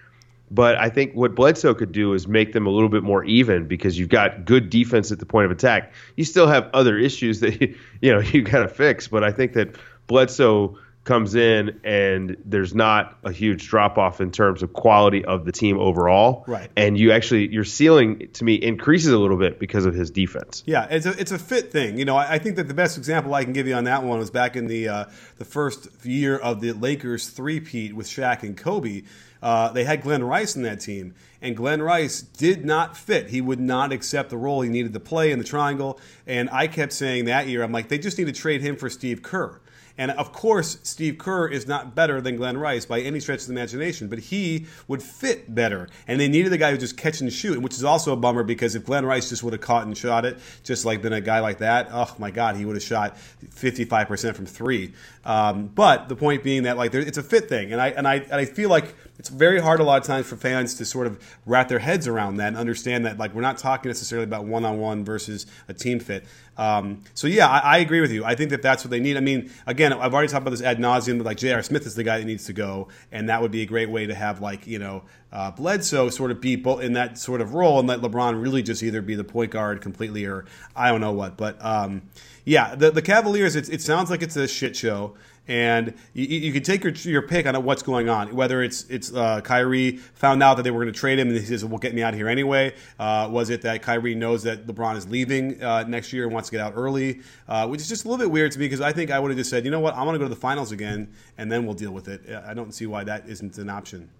But 0.55 0.77
I 0.77 0.91
think 0.91 1.15
what 1.15 1.35
Bledsoe 1.35 1.73
could 1.73 1.93
do 1.93 2.13
is 2.13 2.29
make 2.29 2.53
them 2.53 2.67
a 2.67 2.71
little 2.71 2.91
bit 2.91 3.03
more 3.03 3.25
even 3.25 3.67
because 3.67 3.99
you've 3.99 4.11
got 4.11 4.45
good 4.45 4.69
defense 4.69 5.11
at 5.11 5.19
the 5.19 5.25
point 5.25 5.47
of 5.47 5.51
attack. 5.51 5.95
You 6.17 6.25
still 6.25 6.47
have 6.47 6.69
other 6.75 6.99
issues 6.99 7.41
that 7.41 7.59
you, 8.03 8.13
know 8.13 8.21
you 8.21 8.43
got 8.43 8.61
to 8.61 8.69
fix, 8.69 9.09
but 9.09 9.25
I 9.25 9.33
think 9.33 9.55
that 9.55 9.77
Bledsoe 10.09 10.77
comes 11.05 11.35
in 11.35 11.81
and 11.83 12.37
there's 12.45 12.75
not 12.75 13.19
a 13.25 13.33
huge 13.33 13.69
drop 13.69 13.99
off 13.99 14.21
in 14.21 14.31
terms 14.31 14.63
of 14.63 14.73
quality 14.73 15.25
of 15.25 15.45
the 15.45 15.53
team 15.53 15.79
overall. 15.79 16.45
Right. 16.47 16.71
And 16.77 16.97
you 16.97 17.13
actually 17.13 17.53
your 17.53 17.65
ceiling 17.65 18.29
to 18.35 18.45
me 18.45 18.55
increases 18.55 19.13
a 19.13 19.19
little 19.19 19.37
bit 19.37 19.59
because 19.59 19.85
of 19.85 19.95
his 19.95 20.11
defense. 20.11 20.63
Yeah, 20.67 20.87
it's 20.91 21.07
a 21.07 21.19
it's 21.21 21.33
a 21.33 21.39
fit 21.39 21.73
thing. 21.73 21.99
You 21.99 22.05
know, 22.05 22.17
I, 22.17 22.35
I 22.35 22.39
think 22.39 22.57
that 22.57 22.69
the 22.69 22.75
best 22.75 22.97
example 22.99 23.35
I 23.35 23.45
can 23.45 23.53
give 23.53 23.67
you 23.67 23.75
on 23.75 23.85
that 23.85 24.05
one 24.05 24.19
was 24.19 24.31
back 24.31 24.57
in 24.57 24.67
the 24.67 24.89
uh, 24.89 25.05
the 25.39 25.45
first 25.45 25.89
year 26.05 26.37
of 26.37 26.61
the 26.61 26.73
Lakers 26.73 27.29
three 27.29 27.61
peat 27.61 27.95
with 27.95 28.07
Shaq 28.07 28.43
and 28.43 28.57
Kobe 28.57 29.03
uh, 29.43 29.73
they 29.73 29.85
had 29.85 30.03
Glenn 30.03 30.23
Rice 30.23 30.55
in 30.55 30.63
that 30.63 30.79
team, 30.79 31.15
and 31.41 31.57
Glenn 31.57 31.83
Rice 31.83 32.23
did 32.23 32.65
not 32.65 32.97
fit. 32.97 33.31
He 33.31 33.41
would 33.41 33.59
not 33.59 33.93
accept 33.93 34.31
the 34.31 34.37
role 34.37 34.61
he 34.61 34.71
needed 34.71 34.93
to 34.93 35.01
play 35.01 35.33
in 35.33 35.41
the 35.41 35.45
triangle. 35.45 35.99
And 36.29 36.49
I 36.51 36.69
kept 36.69 36.93
saying 36.93 37.25
that 37.25 37.49
year, 37.49 37.65
I'm 37.65 37.73
like, 37.73 37.89
they 37.89 37.99
just 37.99 38.19
need 38.19 38.29
to 38.29 38.33
trade 38.33 38.61
him 38.61 38.77
for 38.77 38.89
Steve 38.89 39.21
Kerr. 39.23 39.61
And 39.99 40.11
of 40.12 40.33
course, 40.33 40.79
Steve 40.83 41.19
Kerr 41.19 41.49
is 41.49 41.67
not 41.67 41.94
better 41.94 42.21
than 42.21 42.37
Glenn 42.37 42.56
Rice 42.56 42.85
by 42.87 43.00
any 43.00 43.21
stretch 43.21 43.43
of 43.43 43.47
the 43.49 43.53
imagination, 43.53 44.09
but 44.09 44.19
he 44.19 44.67
would 44.89 45.03
fit 45.03 45.55
better. 45.55 45.89
And 46.06 46.21
they 46.21 46.29
needed 46.29 46.53
a 46.53 46.59
guy 46.59 46.71
who 46.71 46.79
just 46.79 46.97
catch 46.97 47.21
and 47.21 47.33
shoot, 47.33 47.61
which 47.61 47.75
is 47.75 47.85
also 47.85 48.12
a 48.12 48.17
bummer 48.17 48.43
because 48.43 48.75
if 48.75 48.85
Glenn 48.85 49.05
Rice 49.05 49.29
just 49.29 49.43
would 49.43 49.53
have 49.53 49.62
caught 49.62 49.87
and 49.87 49.97
shot 49.97 50.25
it, 50.25 50.39
just 50.65 50.85
like 50.85 51.03
been 51.03 51.12
a 51.12 51.21
guy 51.21 51.41
like 51.41 51.59
that, 51.59 51.89
oh 51.93 52.15
my 52.19 52.31
God, 52.31 52.56
he 52.56 52.65
would 52.65 52.77
have 52.77 52.83
shot 52.83 53.17
55% 53.55 54.35
from 54.35 54.47
three. 54.47 54.93
Um, 55.25 55.67
but 55.67 56.09
the 56.09 56.17
point 56.17 56.43
being 56.43 56.65
that 56.65 56.77
like 56.77 56.94
it's 56.94 57.19
a 57.19 57.23
fit 57.23 57.49
thing, 57.49 57.73
and 57.73 57.81
I 57.81 57.89
and 57.89 58.09
I 58.09 58.17
and 58.17 58.35
I 58.35 58.44
feel 58.44 58.69
like 58.71 58.94
it's 59.23 59.29
very 59.29 59.61
hard 59.61 59.79
a 59.79 59.85
lot 59.85 60.01
of 60.01 60.05
times 60.05 60.27
for 60.27 60.35
fans 60.35 60.75
to 60.75 60.85
sort 60.85 61.07
of 61.07 61.17
wrap 61.47 61.69
their 61.69 61.79
heads 61.79 62.09
around 62.09 62.39
that 62.39 62.49
and 62.49 62.57
understand 62.57 63.07
that 63.07 63.19
like 63.19 63.33
we're 63.33 63.41
not 63.41 63.57
talking 63.57 63.89
necessarily 63.89 64.25
about 64.25 64.47
one 64.47 64.65
on 64.65 64.81
one 64.81 65.05
versus 65.05 65.47
a 65.69 65.75
team 65.75 66.01
fit. 66.01 66.25
Um, 66.57 67.05
so 67.15 67.29
yeah, 67.29 67.47
I, 67.47 67.59
I, 67.59 67.79
agree 67.79 68.01
with 68.01 68.11
you. 68.11 68.25
I 68.25 68.35
think 68.35 68.51
that 68.51 68.63
that's 68.63 68.83
what 68.83 68.91
they 68.91 68.99
need. 68.99 69.17
I 69.17 69.21
mean, 69.21 69.53
again, 69.65 69.93
I've 69.93 70.13
already 70.13 70.27
talked 70.27 70.43
about 70.43 70.51
this 70.51 70.61
ad 70.61 70.79
nauseum. 70.79 71.19
But 71.19 71.27
like 71.27 71.37
J.R. 71.37 71.63
Smith 71.63 71.87
is 71.87 71.95
the 71.95 72.03
guy 72.03 72.19
that 72.19 72.25
needs 72.25 72.47
to 72.47 72.53
go, 72.53 72.89
and 73.13 73.29
that 73.29 73.41
would 73.41 73.53
be 73.53 73.63
a 73.63 73.65
great 73.65 73.89
way 73.91 74.07
to 74.07 74.15
have 74.15 74.41
like 74.41 74.67
you 74.67 74.81
know 74.81 75.05
uh, 75.31 75.53
Bledsoe 75.53 76.11
sort 76.11 76.33
of 76.33 76.41
be 76.41 76.55
in 76.55 76.95
that 76.95 77.17
sort 77.17 77.41
of 77.41 77.55
role, 77.55 77.79
and 77.79 77.87
let 77.87 78.01
LeBron 78.01 78.43
really 78.43 78.65
just 78.65 78.83
either 78.83 79.01
be 79.03 79.15
the 79.15 79.23
point 79.23 79.53
guard 79.53 79.81
completely 79.81 80.25
or 80.25 80.47
I 80.75 80.91
don't 80.91 81.01
know 81.01 81.13
what. 81.13 81.37
But 81.37 81.65
um, 81.65 82.03
yeah, 82.45 82.75
the 82.75 82.91
the 82.91 83.03
Cavaliers. 83.03 83.55
It, 83.55 83.69
it 83.69 83.81
sounds 83.81 84.11
like 84.11 84.21
it's 84.21 84.35
a 84.35 84.49
shit 84.49 84.75
show 84.75 85.15
and 85.49 85.94
you, 86.12 86.25
you 86.25 86.53
can 86.53 86.62
take 86.62 86.85
your, 86.85 86.93
your 86.93 87.23
pick 87.23 87.47
on 87.47 87.62
what's 87.65 87.83
going 87.83 88.09
on. 88.09 88.35
Whether 88.35 88.62
it's 88.62 88.85
it's 88.89 89.12
uh, 89.12 89.41
Kyrie 89.41 89.97
found 90.15 90.43
out 90.43 90.56
that 90.56 90.62
they 90.62 90.71
were 90.71 90.83
going 90.83 90.93
to 90.93 90.99
trade 90.99 91.19
him 91.19 91.29
and 91.29 91.37
he 91.37 91.44
says, 91.44 91.65
"Well, 91.65 91.79
get 91.79 91.94
me 91.94 92.03
out 92.03 92.15
of 92.15 92.19
here 92.19 92.29
anyway." 92.29 92.75
Uh, 92.99 93.29
was 93.31 93.51
it 93.51 93.63
that 93.63 93.82
Kyrie 93.82 94.15
knows 94.15 94.44
that 94.44 94.67
LeBron 94.67 94.96
is 94.96 95.08
leaving 95.08 95.63
uh, 95.63 95.84
next 95.84 96.13
year 96.13 96.25
and 96.25 96.32
wants 96.32 96.49
to 96.49 96.56
get 96.56 96.61
out 96.61 96.75
early, 96.77 97.20
uh, 97.49 97.67
which 97.67 97.81
is 97.81 97.89
just 97.89 98.05
a 98.05 98.08
little 98.08 98.25
bit 98.25 98.31
weird 98.31 98.53
to 98.53 98.58
me 98.58 98.67
because 98.67 98.81
I 98.81 98.93
think 98.93 99.11
I 99.11 99.19
would 99.19 99.31
have 99.31 99.39
just 99.39 99.51
said, 99.51 99.65
"You 99.65 99.70
know 99.70 99.81
what? 99.81 99.94
I 99.94 100.03
want 100.05 100.15
to 100.15 100.19
go 100.19 100.25
to 100.25 100.34
the 100.34 100.37
finals 100.37 100.72
again, 100.72 101.13
and 101.39 101.51
then 101.51 101.67
we'll 101.67 101.75
deal 101.75 101.93
with 101.93 102.08
it." 102.08 102.22
I 102.46 102.55
don't 102.55 102.72
see 102.72 102.87
why 102.87 103.05
that 103.05 103.29
isn't 103.29 103.58
an 103.58 103.69
option. 103.69 104.11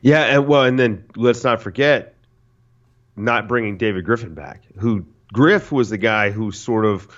Yeah, 0.00 0.22
and 0.24 0.46
well, 0.46 0.64
and 0.64 0.78
then 0.78 1.04
let's 1.16 1.42
not 1.42 1.60
forget 1.60 2.14
not 3.16 3.48
bringing 3.48 3.76
David 3.76 4.04
Griffin 4.04 4.34
back, 4.34 4.62
who 4.78 5.06
Griff 5.32 5.72
was 5.72 5.90
the 5.90 5.98
guy 5.98 6.30
who 6.30 6.52
sort 6.52 6.84
of 6.84 7.08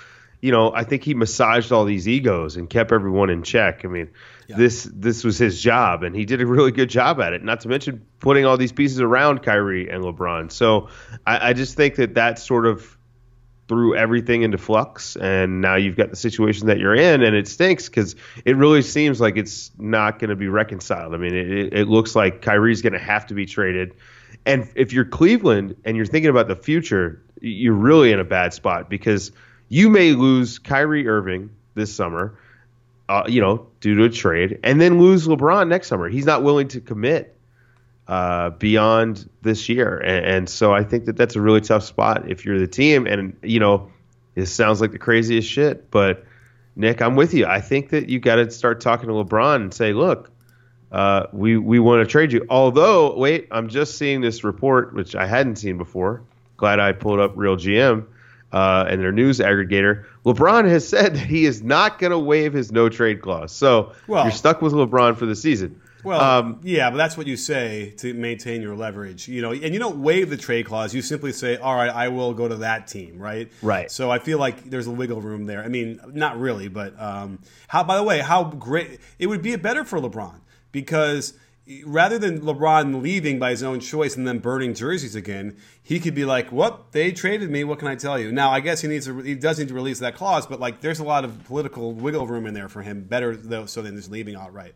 you 0.46 0.52
know, 0.52 0.72
I 0.72 0.84
think 0.84 1.02
he 1.02 1.12
massaged 1.12 1.72
all 1.72 1.84
these 1.84 2.06
egos 2.06 2.56
and 2.56 2.70
kept 2.70 2.92
everyone 2.92 3.30
in 3.30 3.42
check. 3.42 3.84
I 3.84 3.88
mean, 3.88 4.10
yeah. 4.46 4.56
this 4.56 4.84
this 4.84 5.24
was 5.24 5.38
his 5.38 5.60
job, 5.60 6.04
and 6.04 6.14
he 6.14 6.24
did 6.24 6.40
a 6.40 6.46
really 6.46 6.70
good 6.70 6.88
job 6.88 7.20
at 7.20 7.32
it. 7.32 7.42
Not 7.42 7.62
to 7.62 7.68
mention 7.68 8.06
putting 8.20 8.46
all 8.46 8.56
these 8.56 8.70
pieces 8.70 9.00
around 9.00 9.42
Kyrie 9.42 9.90
and 9.90 10.04
LeBron. 10.04 10.52
So 10.52 10.90
I, 11.26 11.48
I 11.48 11.52
just 11.52 11.76
think 11.76 11.96
that 11.96 12.14
that 12.14 12.38
sort 12.38 12.64
of 12.64 12.96
threw 13.66 13.96
everything 13.96 14.42
into 14.42 14.56
flux, 14.56 15.16
and 15.16 15.60
now 15.60 15.74
you've 15.74 15.96
got 15.96 16.10
the 16.10 16.16
situation 16.16 16.68
that 16.68 16.78
you're 16.78 16.94
in, 16.94 17.24
and 17.24 17.34
it 17.34 17.48
stinks 17.48 17.88
because 17.88 18.14
it 18.44 18.56
really 18.56 18.82
seems 18.82 19.20
like 19.20 19.36
it's 19.36 19.72
not 19.76 20.20
going 20.20 20.30
to 20.30 20.36
be 20.36 20.46
reconciled. 20.46 21.12
I 21.12 21.16
mean, 21.16 21.34
it, 21.34 21.74
it 21.74 21.88
looks 21.88 22.14
like 22.14 22.40
Kyrie's 22.40 22.82
going 22.82 22.92
to 22.92 23.00
have 23.00 23.26
to 23.26 23.34
be 23.34 23.46
traded. 23.46 23.96
And 24.44 24.68
if 24.76 24.92
you're 24.92 25.06
Cleveland 25.06 25.74
and 25.84 25.96
you're 25.96 26.06
thinking 26.06 26.30
about 26.30 26.46
the 26.46 26.54
future, 26.54 27.20
you're 27.40 27.74
really 27.74 28.12
in 28.12 28.20
a 28.20 28.24
bad 28.24 28.54
spot 28.54 28.88
because– 28.88 29.32
you 29.68 29.90
may 29.90 30.12
lose 30.12 30.58
Kyrie 30.58 31.08
Irving 31.08 31.50
this 31.74 31.94
summer, 31.94 32.38
uh, 33.08 33.24
you 33.26 33.40
know, 33.40 33.66
due 33.80 33.94
to 33.96 34.04
a 34.04 34.08
trade, 34.08 34.60
and 34.62 34.80
then 34.80 35.00
lose 35.00 35.26
LeBron 35.26 35.68
next 35.68 35.88
summer. 35.88 36.08
He's 36.08 36.26
not 36.26 36.42
willing 36.42 36.68
to 36.68 36.80
commit 36.80 37.36
uh, 38.08 38.50
beyond 38.50 39.28
this 39.42 39.68
year, 39.68 39.98
and, 39.98 40.26
and, 40.26 40.48
so 40.48 40.72
I 40.72 40.84
think 40.84 41.06
that 41.06 41.16
that's 41.16 41.34
a 41.34 41.40
really 41.40 41.60
tough 41.60 41.82
spot 41.82 42.30
if 42.30 42.44
you're 42.44 42.58
the 42.58 42.68
team. 42.68 43.06
And 43.06 43.36
you 43.42 43.58
know, 43.58 43.90
it 44.36 44.46
sounds 44.46 44.80
like 44.80 44.92
the 44.92 44.98
craziest 44.98 45.48
shit, 45.48 45.90
but 45.90 46.24
Nick, 46.76 47.02
I'm 47.02 47.16
with 47.16 47.34
you. 47.34 47.46
I 47.46 47.60
think 47.60 47.90
that 47.90 48.08
you 48.08 48.20
got 48.20 48.36
to 48.36 48.50
start 48.50 48.80
talking 48.80 49.08
to 49.08 49.14
LeBron 49.14 49.56
and 49.56 49.74
say, 49.74 49.92
look. 49.92 50.30
Uh, 50.92 51.26
we 51.32 51.56
we 51.56 51.80
want 51.80 52.00
to 52.00 52.06
trade 52.06 52.32
you. 52.32 52.46
Although, 52.48 53.16
wait, 53.16 53.48
I'm 53.50 53.68
just 53.68 53.98
seeing 53.98 54.20
this 54.20 54.44
report, 54.44 54.94
which 54.94 55.16
I 55.16 55.26
hadn't 55.26 55.56
seen 55.56 55.78
before. 55.78 56.22
Glad 56.56 56.78
I 56.78 56.92
pulled 56.92 57.18
up 57.18 57.32
Real 57.34 57.56
GM 57.56 58.06
uh, 58.52 58.86
and 58.88 59.00
their 59.00 59.12
news 59.12 59.38
aggregator, 59.38 60.04
LeBron 60.24 60.68
has 60.68 60.86
said 60.88 61.14
that 61.14 61.26
he 61.26 61.44
is 61.44 61.62
not 61.62 61.98
going 61.98 62.12
to 62.12 62.18
waive 62.18 62.52
his 62.52 62.72
no 62.72 62.88
trade 62.88 63.22
clause. 63.22 63.52
So 63.52 63.92
well, 64.06 64.24
you're 64.24 64.32
stuck 64.32 64.62
with 64.62 64.72
LeBron 64.72 65.16
for 65.16 65.26
the 65.26 65.36
season. 65.36 65.80
Well, 66.06 66.20
um, 66.20 66.60
yeah, 66.62 66.88
but 66.90 66.98
that's 66.98 67.16
what 67.16 67.26
you 67.26 67.36
say 67.36 67.92
to 67.98 68.14
maintain 68.14 68.62
your 68.62 68.76
leverage, 68.76 69.26
you 69.26 69.42
know. 69.42 69.50
And 69.50 69.74
you 69.74 69.80
don't 69.80 70.02
waive 70.02 70.30
the 70.30 70.36
trade 70.36 70.64
clause; 70.66 70.94
you 70.94 71.02
simply 71.02 71.32
say, 71.32 71.56
"All 71.56 71.74
right, 71.74 71.90
I 71.90 72.08
will 72.08 72.32
go 72.32 72.46
to 72.46 72.56
that 72.56 72.86
team." 72.86 73.18
Right. 73.18 73.50
Right. 73.60 73.90
So 73.90 74.08
I 74.08 74.20
feel 74.20 74.38
like 74.38 74.70
there's 74.70 74.86
a 74.86 74.92
wiggle 74.92 75.20
room 75.20 75.46
there. 75.46 75.64
I 75.64 75.68
mean, 75.68 76.00
not 76.12 76.38
really, 76.38 76.68
but 76.68 76.98
um, 77.00 77.40
how? 77.66 77.82
By 77.82 77.96
the 77.96 78.04
way, 78.04 78.20
how 78.20 78.44
great 78.44 79.00
it 79.18 79.26
would 79.26 79.42
be 79.42 79.56
better 79.56 79.84
for 79.84 79.98
LeBron 79.98 80.40
because 80.70 81.32
rather 81.84 82.18
than 82.18 82.40
LeBron 82.40 83.02
leaving 83.02 83.38
by 83.38 83.50
his 83.50 83.62
own 83.62 83.80
choice 83.80 84.16
and 84.16 84.26
then 84.26 84.38
burning 84.38 84.74
jerseys 84.74 85.14
again, 85.14 85.56
he 85.82 85.98
could 85.98 86.14
be 86.14 86.24
like, 86.24 86.52
"What? 86.52 86.92
They 86.92 87.12
traded 87.12 87.50
me. 87.50 87.64
What 87.64 87.78
can 87.78 87.88
I 87.88 87.96
tell 87.96 88.18
you?" 88.18 88.30
Now, 88.30 88.50
I 88.50 88.60
guess 88.60 88.80
he 88.80 88.88
needs 88.88 89.06
to, 89.06 89.20
he 89.20 89.34
does 89.34 89.58
need 89.58 89.68
to 89.68 89.74
release 89.74 89.98
that 90.00 90.14
clause, 90.14 90.46
but 90.46 90.60
like, 90.60 90.80
there's 90.80 91.00
a 91.00 91.04
lot 91.04 91.24
of 91.24 91.44
political 91.44 91.92
wiggle 91.92 92.26
room 92.26 92.46
in 92.46 92.54
there 92.54 92.68
for 92.68 92.82
him. 92.82 93.02
Better 93.02 93.36
though, 93.36 93.66
so 93.66 93.82
than 93.82 93.96
just 93.96 94.10
leaving 94.10 94.36
outright. 94.36 94.74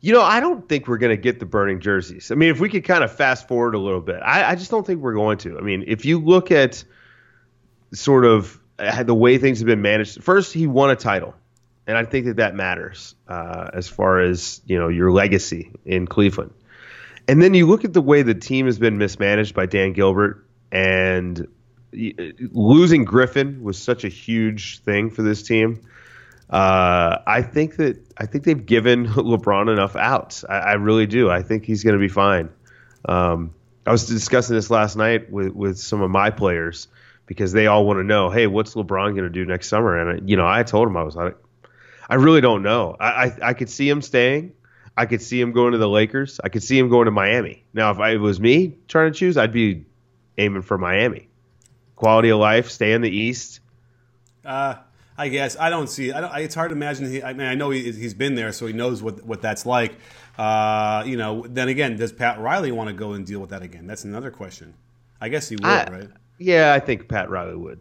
You 0.00 0.12
know, 0.12 0.22
I 0.22 0.40
don't 0.40 0.68
think 0.68 0.88
we're 0.88 0.98
going 0.98 1.16
to 1.16 1.20
get 1.20 1.40
the 1.40 1.46
burning 1.46 1.80
jerseys. 1.80 2.30
I 2.30 2.34
mean, 2.34 2.50
if 2.50 2.60
we 2.60 2.68
could 2.68 2.84
kind 2.84 3.02
of 3.02 3.10
fast 3.14 3.48
forward 3.48 3.74
a 3.74 3.78
little 3.78 4.02
bit, 4.02 4.20
I, 4.22 4.50
I 4.50 4.54
just 4.54 4.70
don't 4.70 4.86
think 4.86 5.00
we're 5.00 5.14
going 5.14 5.38
to. 5.38 5.58
I 5.58 5.62
mean, 5.62 5.84
if 5.86 6.04
you 6.04 6.18
look 6.18 6.50
at 6.50 6.84
sort 7.92 8.24
of 8.24 8.60
uh, 8.78 9.02
the 9.02 9.14
way 9.14 9.38
things 9.38 9.58
have 9.58 9.66
been 9.66 9.82
managed, 9.82 10.22
first 10.22 10.52
he 10.52 10.66
won 10.66 10.90
a 10.90 10.96
title 10.96 11.34
and 11.86 11.96
I 11.96 12.04
think 12.04 12.26
that 12.26 12.36
that 12.36 12.54
matters 12.54 13.14
uh, 13.28 13.70
as 13.72 13.88
far 13.88 14.20
as 14.20 14.60
you 14.66 14.78
know 14.78 14.88
your 14.88 15.10
legacy 15.10 15.72
in 15.84 16.06
Cleveland. 16.06 16.52
And 17.28 17.42
then 17.42 17.54
you 17.54 17.66
look 17.66 17.84
at 17.84 17.92
the 17.92 18.00
way 18.00 18.22
the 18.22 18.34
team 18.34 18.66
has 18.66 18.78
been 18.78 18.98
mismanaged 18.98 19.54
by 19.54 19.66
Dan 19.66 19.92
Gilbert, 19.92 20.46
and 20.70 21.46
losing 21.92 23.04
Griffin 23.04 23.62
was 23.62 23.78
such 23.78 24.04
a 24.04 24.08
huge 24.08 24.80
thing 24.80 25.10
for 25.10 25.22
this 25.22 25.42
team. 25.42 25.80
Uh, 26.48 27.18
I 27.26 27.42
think 27.42 27.76
that 27.76 27.98
I 28.16 28.26
think 28.26 28.44
they've 28.44 28.66
given 28.66 29.06
LeBron 29.08 29.72
enough 29.72 29.96
outs. 29.96 30.44
I, 30.48 30.58
I 30.58 30.72
really 30.74 31.06
do. 31.06 31.30
I 31.30 31.42
think 31.42 31.64
he's 31.64 31.82
going 31.82 31.94
to 31.94 32.00
be 32.00 32.08
fine. 32.08 32.50
Um, 33.04 33.54
I 33.86 33.92
was 33.92 34.06
discussing 34.06 34.56
this 34.56 34.70
last 34.70 34.96
night 34.96 35.30
with, 35.30 35.52
with 35.54 35.78
some 35.78 36.02
of 36.02 36.10
my 36.10 36.30
players 36.30 36.88
because 37.26 37.52
they 37.52 37.66
all 37.66 37.84
want 37.84 37.98
to 37.98 38.04
know, 38.04 38.30
hey, 38.30 38.46
what's 38.46 38.74
LeBron 38.74 39.10
going 39.10 39.24
to 39.24 39.30
do 39.30 39.44
next 39.44 39.68
summer? 39.68 39.96
And 39.96 40.28
you 40.28 40.36
know, 40.36 40.46
I 40.46 40.62
told 40.62 40.88
him 40.88 40.96
I 40.96 41.02
was 41.02 41.16
like, 41.16 41.36
I 42.08 42.16
really 42.16 42.40
don't 42.40 42.62
know. 42.62 42.96
I, 42.98 43.06
I, 43.06 43.38
I 43.42 43.54
could 43.54 43.70
see 43.70 43.88
him 43.88 44.02
staying. 44.02 44.52
I 44.96 45.06
could 45.06 45.20
see 45.20 45.40
him 45.40 45.52
going 45.52 45.72
to 45.72 45.78
the 45.78 45.88
Lakers. 45.88 46.40
I 46.42 46.48
could 46.48 46.62
see 46.62 46.78
him 46.78 46.88
going 46.88 47.04
to 47.04 47.10
Miami. 47.10 47.64
Now, 47.74 47.90
if 47.90 47.98
I, 47.98 48.10
it 48.12 48.20
was 48.20 48.40
me 48.40 48.76
trying 48.88 49.12
to 49.12 49.18
choose, 49.18 49.36
I'd 49.36 49.52
be 49.52 49.84
aiming 50.38 50.62
for 50.62 50.78
Miami. 50.78 51.28
Quality 51.96 52.30
of 52.30 52.38
life, 52.38 52.70
stay 52.70 52.92
in 52.92 53.02
the 53.02 53.10
East. 53.10 53.60
Uh, 54.44 54.76
I 55.18 55.28
guess 55.28 55.56
I 55.58 55.70
don't 55.70 55.88
see. 55.88 56.12
I 56.12 56.20
don't, 56.20 56.36
it's 56.36 56.54
hard 56.54 56.70
to 56.70 56.76
imagine. 56.76 57.10
He, 57.10 57.22
I 57.22 57.32
mean, 57.32 57.46
I 57.46 57.54
know 57.54 57.70
he, 57.70 57.86
has 57.86 58.14
been 58.14 58.34
there, 58.34 58.52
so 58.52 58.66
he 58.66 58.72
knows 58.72 59.02
what 59.02 59.24
what 59.24 59.40
that's 59.40 59.64
like. 59.64 59.94
Uh, 60.36 61.02
you 61.06 61.16
know, 61.16 61.44
then 61.48 61.68
again, 61.68 61.96
does 61.96 62.12
Pat 62.12 62.38
Riley 62.38 62.70
want 62.70 62.88
to 62.88 62.94
go 62.94 63.12
and 63.12 63.26
deal 63.26 63.40
with 63.40 63.50
that 63.50 63.62
again? 63.62 63.86
That's 63.86 64.04
another 64.04 64.30
question. 64.30 64.74
I 65.20 65.30
guess 65.30 65.48
he 65.48 65.56
would, 65.56 65.64
I, 65.64 65.84
right? 65.90 66.08
Yeah, 66.38 66.74
I 66.74 66.80
think 66.80 67.08
Pat 67.08 67.30
Riley 67.30 67.56
would. 67.56 67.80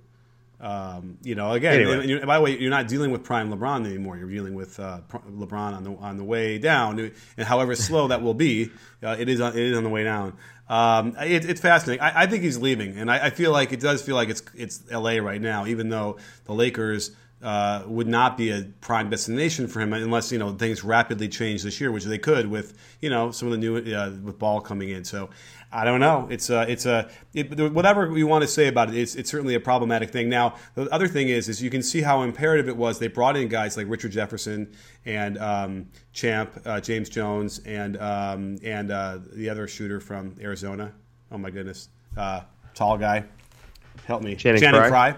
Um, 0.60 1.18
you 1.22 1.36
know, 1.36 1.52
again, 1.52 1.82
anyway. 1.82 2.12
and, 2.14 2.26
by 2.26 2.38
the 2.38 2.42
way, 2.42 2.58
you're 2.58 2.70
not 2.70 2.88
dealing 2.88 3.12
with 3.12 3.24
prime 3.24 3.52
LeBron 3.52 3.86
anymore. 3.86 4.18
You're 4.18 4.30
dealing 4.30 4.54
with 4.54 4.80
uh, 4.80 5.02
LeBron 5.12 5.76
on 5.76 5.84
the 5.84 5.92
on 5.96 6.18
the 6.18 6.24
way 6.24 6.58
down, 6.58 7.00
and 7.38 7.48
however 7.48 7.76
slow 7.76 8.08
that 8.08 8.22
will 8.22 8.34
be, 8.34 8.72
uh, 9.04 9.18
it 9.20 9.28
is 9.28 9.42
on, 9.42 9.52
it 9.52 9.62
is 9.62 9.78
on 9.78 9.84
the 9.84 9.90
way 9.90 10.04
down. 10.04 10.38
Um, 10.68 11.16
it, 11.20 11.48
it's 11.48 11.62
fascinating. 11.62 12.02
I, 12.02 12.24
I, 12.24 12.26
think 12.26 12.42
he's 12.42 12.58
leaving, 12.58 12.98
and 12.98 13.12
I, 13.12 13.28
I, 13.28 13.30
feel 13.30 13.52
like 13.52 13.72
it 13.72 13.80
does 13.80 14.02
feel 14.02 14.16
like 14.16 14.30
it's 14.30 14.42
it's 14.56 14.82
LA 14.92 15.18
right 15.18 15.40
now, 15.42 15.66
even 15.66 15.90
though 15.90 16.18
the 16.46 16.54
Lakers. 16.54 17.12
Uh, 17.44 17.84
would 17.86 18.08
not 18.08 18.38
be 18.38 18.50
a 18.50 18.64
prime 18.82 19.10
destination 19.10 19.68
for 19.68 19.80
him 19.80 19.94
unless 19.94 20.32
you 20.32 20.40
know 20.40 20.54
things 20.54 20.84
rapidly 20.84 21.28
change 21.28 21.62
this 21.62 21.80
year, 21.80 21.92
which 21.92 22.06
they 22.06 22.18
could 22.18 22.48
with 22.48 22.74
you 23.02 23.10
know 23.10 23.30
some 23.30 23.50
of 23.50 23.52
the 23.52 23.58
new 23.58 23.94
uh, 23.94 24.10
with 24.24 24.40
ball 24.40 24.62
coming 24.62 24.90
in. 24.90 25.04
So 25.04 25.30
I 25.76 25.84
don't 25.84 26.00
know. 26.00 26.26
It's 26.32 26.50
a, 26.50 26.62
it's 26.72 26.86
a, 26.86 27.10
it, 27.34 27.74
whatever 27.74 28.18
you 28.18 28.28
want 28.28 28.44
to 28.44 28.48
say 28.48 28.70
about 28.70 28.88
it, 28.90 28.96
it's, 28.96 29.14
it's 29.16 29.30
certainly 29.30 29.56
a 29.56 29.60
problematic 29.60 30.10
thing. 30.10 30.30
Now, 30.30 30.56
the 30.74 30.90
other 30.90 31.06
thing 31.06 31.28
is, 31.28 31.50
is 31.50 31.62
you 31.62 31.70
can 31.70 31.84
see 31.84 32.02
how 32.02 32.22
imperative 32.22 32.70
it 32.70 32.78
was. 32.78 32.98
They 32.98 33.10
brought 33.10 33.36
in 33.36 33.50
guys 33.50 33.76
like 33.76 33.88
Richard 33.90 34.14
Jefferson 34.14 34.74
and 35.04 35.38
um, 35.38 35.90
Champ, 36.14 36.62
uh, 36.66 36.80
James 36.80 37.10
Jones, 37.10 37.60
and 37.66 37.98
um, 37.98 38.58
and 38.64 38.90
uh, 38.90 39.20
the 39.34 39.50
other 39.50 39.68
shooter 39.68 40.00
from 40.00 40.38
Arizona. 40.40 40.94
Oh 41.30 41.38
my 41.38 41.50
goodness, 41.50 41.90
uh, 42.16 42.42
tall 42.74 42.98
guy. 42.98 43.26
Help 44.06 44.24
me, 44.24 44.36
Channing, 44.36 44.62
Channing 44.62 44.80
Frye. 44.80 45.12
Frye. 45.12 45.16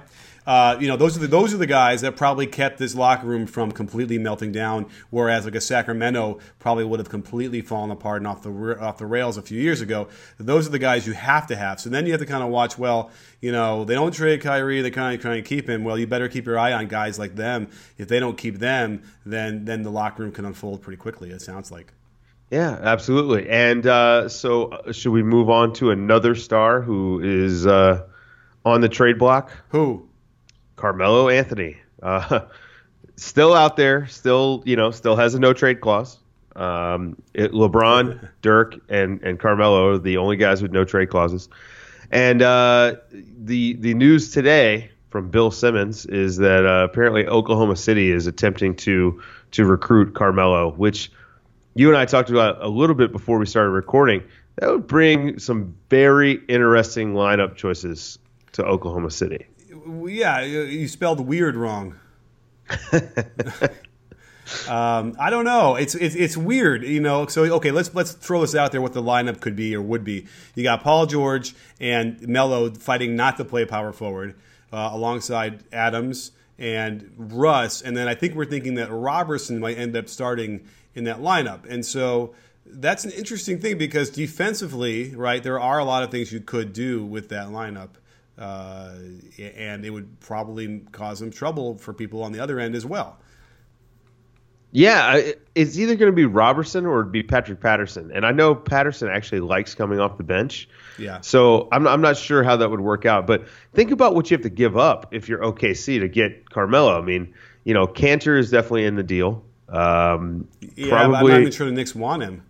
Uh, 0.48 0.78
you 0.80 0.88
know, 0.88 0.96
those 0.96 1.18
are 1.18 1.20
the 1.20 1.28
those 1.28 1.54
are 1.54 1.58
the 1.58 1.68
guys 1.68 2.00
that 2.02 2.16
probably 2.16 2.48
kept 2.48 2.78
this 2.78 2.96
locker 2.96 3.28
room 3.28 3.46
from 3.46 3.70
completely 3.70 4.18
melting 4.18 4.54
down. 4.54 4.86
Whereas 5.10 5.44
like 5.44 5.56
a 5.56 5.62
Sacramento 5.62 6.40
probably 6.58 6.86
would 6.86 7.02
have 7.02 7.10
completely 7.10 7.62
fallen 7.62 7.92
apart 7.92 8.22
and 8.22 8.28
off 8.28 8.44
the 8.44 8.78
off 8.80 8.98
the 8.98 9.06
rails 9.06 9.36
a 9.36 9.42
few 9.42 9.60
years 9.60 9.82
ago. 9.82 10.08
Those 10.38 10.66
are 10.66 10.70
the 10.70 10.80
guys 10.80 11.06
you 11.06 11.12
have 11.12 11.48
to 11.48 11.58
have. 11.58 11.82
So 11.82 11.90
then 11.90 12.06
you 12.06 12.14
have 12.14 12.22
to 12.22 12.26
kind 12.26 12.44
of 12.44 12.50
watch. 12.50 12.78
Well, 12.78 13.12
you 13.42 13.52
know, 13.52 13.84
they 13.84 13.94
don't 13.94 14.14
trade 14.14 14.42
Kyrie. 14.42 14.82
They 14.82 14.90
kind 14.90 15.16
of 15.16 15.22
try 15.22 15.36
and 15.36 15.46
keep 15.46 15.68
him. 15.70 15.84
Well, 15.84 16.00
you 16.00 16.08
better 16.08 16.30
keep 16.30 16.46
your 16.46 16.58
eye 16.58 16.72
on 16.72 16.88
guys 16.88 17.20
like 17.20 17.36
them. 17.36 17.68
If 17.98 18.08
they 18.08 18.22
don't 18.22 18.38
keep 18.38 18.60
them, 18.60 19.04
then 19.26 19.66
then 19.66 19.84
the 19.84 19.92
locker 19.92 20.24
room 20.24 20.32
can 20.32 20.46
unfold 20.46 20.82
pretty 20.82 20.98
quickly. 20.98 21.30
It 21.30 21.42
sounds 21.42 21.72
like. 21.72 21.92
Yeah, 22.50 22.80
absolutely. 22.82 23.50
And 23.50 23.86
uh, 23.86 24.30
so, 24.30 24.68
uh, 24.68 24.94
should 24.94 25.12
we 25.12 25.24
move 25.24 25.50
on 25.50 25.74
to 25.74 25.92
another 25.92 26.36
star 26.36 26.82
who 26.82 27.20
is 27.20 27.68
uh, 27.68 28.06
on 28.64 28.80
the 28.80 28.88
trade 28.88 29.20
block? 29.20 29.52
Who? 29.70 30.07
Carmelo 30.78 31.28
Anthony, 31.28 31.78
uh, 32.02 32.42
still 33.18 33.54
out 33.54 33.76
there, 33.76 34.08
still 34.08 34.64
you 34.66 34.78
know, 34.78 34.92
still 34.92 35.18
has 35.18 35.36
a 35.36 35.40
no 35.40 35.52
trade 35.52 35.82
clause. 35.82 36.18
Um, 36.56 37.22
it, 37.34 37.52
LeBron, 37.52 38.30
Dirk, 38.42 38.76
and 38.88 39.22
and 39.22 39.38
Carmelo 39.38 39.90
are 39.90 39.98
the 39.98 40.18
only 40.18 40.38
guys 40.38 40.62
with 40.62 40.72
no 40.72 40.86
trade 40.86 41.10
clauses. 41.10 41.50
And 42.10 42.42
uh, 42.42 42.96
the 43.12 43.74
the 43.74 43.94
news 43.94 44.32
today 44.32 44.92
from 45.10 45.30
Bill 45.30 45.52
Simmons 45.52 46.06
is 46.06 46.38
that 46.38 46.66
uh, 46.66 46.86
apparently 46.86 47.28
Oklahoma 47.28 47.76
City 47.76 48.12
is 48.12 48.28
attempting 48.28 48.76
to 48.78 49.22
to 49.52 49.66
recruit 49.66 50.14
Carmelo, 50.14 50.72
which 50.72 51.12
you 51.74 51.90
and 51.90 51.98
I 51.98 52.06
talked 52.06 52.30
about 52.30 52.64
a 52.64 52.68
little 52.68 52.96
bit 52.96 53.12
before 53.12 53.38
we 53.40 53.46
started 53.46 53.72
recording. 53.72 54.24
That 54.58 54.72
would 54.72 54.88
bring 54.88 55.38
some 55.38 55.76
very 55.90 56.34
interesting 56.48 57.14
lineup 57.14 57.56
choices 57.56 58.18
to 58.54 58.64
Oklahoma 58.64 59.12
City 59.12 59.46
yeah, 60.08 60.42
you 60.42 60.88
spelled 60.88 61.22
weird 61.22 61.56
wrong. 61.56 61.96
um, 64.68 65.16
I 65.20 65.30
don't 65.30 65.46
know. 65.46 65.76
It's, 65.76 65.96
it's 65.96 66.16
it's 66.16 66.38
weird, 66.38 66.84
you 66.84 67.00
know. 67.00 67.28
So 67.28 67.44
okay, 67.56 67.72
let's 67.72 67.94
let's 67.94 68.12
throw 68.14 68.42
this 68.42 68.56
out 68.56 68.72
there. 68.72 68.82
What 68.82 68.94
the 68.94 69.02
lineup 69.02 69.40
could 69.40 69.56
be 69.56 69.76
or 69.76 69.82
would 69.82 70.04
be. 70.04 70.28
You 70.56 70.64
got 70.64 70.84
Paul 70.84 71.06
George 71.06 71.56
and 71.80 72.20
Melo 72.28 72.72
fighting 72.72 73.16
not 73.16 73.38
to 73.38 73.46
play 73.46 73.66
power 73.66 73.94
forward 73.94 74.36
uh, 74.72 74.90
alongside 74.92 75.64
Adams 75.72 76.32
and 76.58 77.14
Russ, 77.18 77.82
and 77.82 77.96
then 77.96 78.08
I 78.08 78.16
think 78.16 78.36
we're 78.36 78.46
thinking 78.46 78.76
that 78.76 78.92
Robertson 78.92 79.60
might 79.60 79.78
end 79.78 79.96
up 79.96 80.10
starting 80.10 80.68
in 80.96 81.04
that 81.04 81.20
lineup, 81.20 81.66
and 81.70 81.86
so 81.86 82.34
that's 82.66 83.06
an 83.06 83.12
interesting 83.12 83.60
thing 83.60 83.78
because 83.78 84.10
defensively, 84.10 85.16
right, 85.16 85.42
there 85.42 85.60
are 85.60 85.80
a 85.80 85.86
lot 85.86 86.04
of 86.04 86.12
things 86.12 86.34
you 86.34 86.42
could 86.42 86.74
do 86.74 87.06
with 87.06 87.30
that 87.30 87.48
lineup 87.48 87.92
uh, 88.38 88.94
and 89.40 89.86
it 89.86 89.90
would 89.90 90.20
probably 90.20 90.80
cause 90.92 91.20
them 91.20 91.32
trouble 91.32 91.78
for 91.78 91.94
people 91.94 92.24
on 92.24 92.32
the 92.32 92.40
other 92.40 92.60
end 92.60 92.76
as 92.76 92.86
well. 92.86 93.18
Yeah, 94.72 95.22
it's 95.56 95.78
either 95.78 95.96
going 95.96 96.12
to 96.12 96.16
be 96.16 96.26
Robertson 96.26 96.86
or 96.86 97.00
it'd 97.00 97.12
be 97.12 97.24
Patrick 97.24 97.62
Patterson, 97.62 98.12
and 98.14 98.26
I 98.26 98.32
know 98.32 98.54
Patterson 98.54 99.08
actually 99.08 99.40
likes 99.40 99.74
coming 99.74 100.00
off 100.00 100.18
the 100.18 100.24
bench. 100.24 100.68
Yeah. 101.00 101.22
So 101.22 101.70
I'm 101.72 101.88
I'm 101.88 102.02
not 102.02 102.18
sure 102.18 102.44
how 102.44 102.58
that 102.58 102.70
would 102.70 102.82
work 102.82 103.06
out, 103.06 103.26
but 103.26 103.48
think 103.74 103.92
about 103.92 104.14
what 104.14 104.30
you 104.30 104.36
have 104.36 104.44
to 104.44 104.50
give 104.50 104.78
up 104.78 105.14
if 105.14 105.30
you're 105.30 105.40
OKC 105.40 106.02
to 106.02 106.10
get 106.10 106.50
Carmelo. 106.50 106.98
I 106.98 107.02
mean, 107.02 107.34
you 107.64 107.74
know, 107.74 107.88
Kanter 107.88 108.38
is 108.38 108.52
definitely 108.52 108.86
in 108.86 108.96
the 108.96 109.04
deal. 109.04 109.44
Um, 109.70 110.48
yeah, 110.76 110.90
probably, 110.90 111.18
I'm 111.18 111.28
not 111.28 111.40
even 111.42 111.52
sure 111.52 111.68
the 111.68 111.74
Knicks 111.74 111.96
want 111.96 112.24
him. 112.24 112.44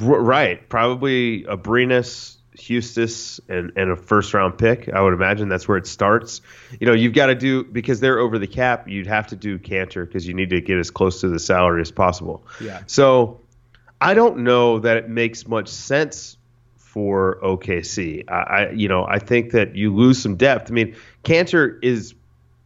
R- 0.00 0.20
right, 0.20 0.68
probably 0.68 1.44
Abrines, 1.44 2.36
Huestis 2.56 3.40
and, 3.48 3.72
and 3.76 3.90
a 3.90 3.96
first 3.96 4.34
round 4.34 4.58
pick. 4.58 4.88
I 4.88 5.00
would 5.00 5.14
imagine 5.14 5.48
that's 5.48 5.66
where 5.66 5.78
it 5.78 5.86
starts. 5.86 6.42
You 6.78 6.86
know, 6.86 6.92
you've 6.92 7.14
got 7.14 7.26
to 7.26 7.34
do 7.34 7.64
because 7.64 8.00
they're 8.00 8.18
over 8.18 8.38
the 8.38 8.46
cap. 8.46 8.88
You'd 8.88 9.06
have 9.06 9.28
to 9.28 9.36
do 9.36 9.58
Kanter 9.58 10.06
because 10.06 10.26
you 10.26 10.34
need 10.34 10.50
to 10.50 10.60
get 10.60 10.78
as 10.78 10.90
close 10.90 11.22
to 11.22 11.28
the 11.28 11.38
salary 11.38 11.80
as 11.80 11.90
possible. 11.90 12.44
Yeah. 12.60 12.82
So 12.86 13.40
I 14.00 14.14
don't 14.14 14.38
know 14.38 14.80
that 14.80 14.96
it 14.98 15.08
makes 15.08 15.46
much 15.46 15.68
sense 15.68 16.36
for 16.76 17.38
OKC. 17.42 18.24
I, 18.28 18.34
I 18.34 18.70
you 18.72 18.88
know 18.88 19.06
I 19.08 19.18
think 19.18 19.52
that 19.52 19.74
you 19.74 19.94
lose 19.94 20.20
some 20.20 20.36
depth. 20.36 20.70
I 20.70 20.74
mean, 20.74 20.94
Kanter 21.24 21.78
is 21.82 22.14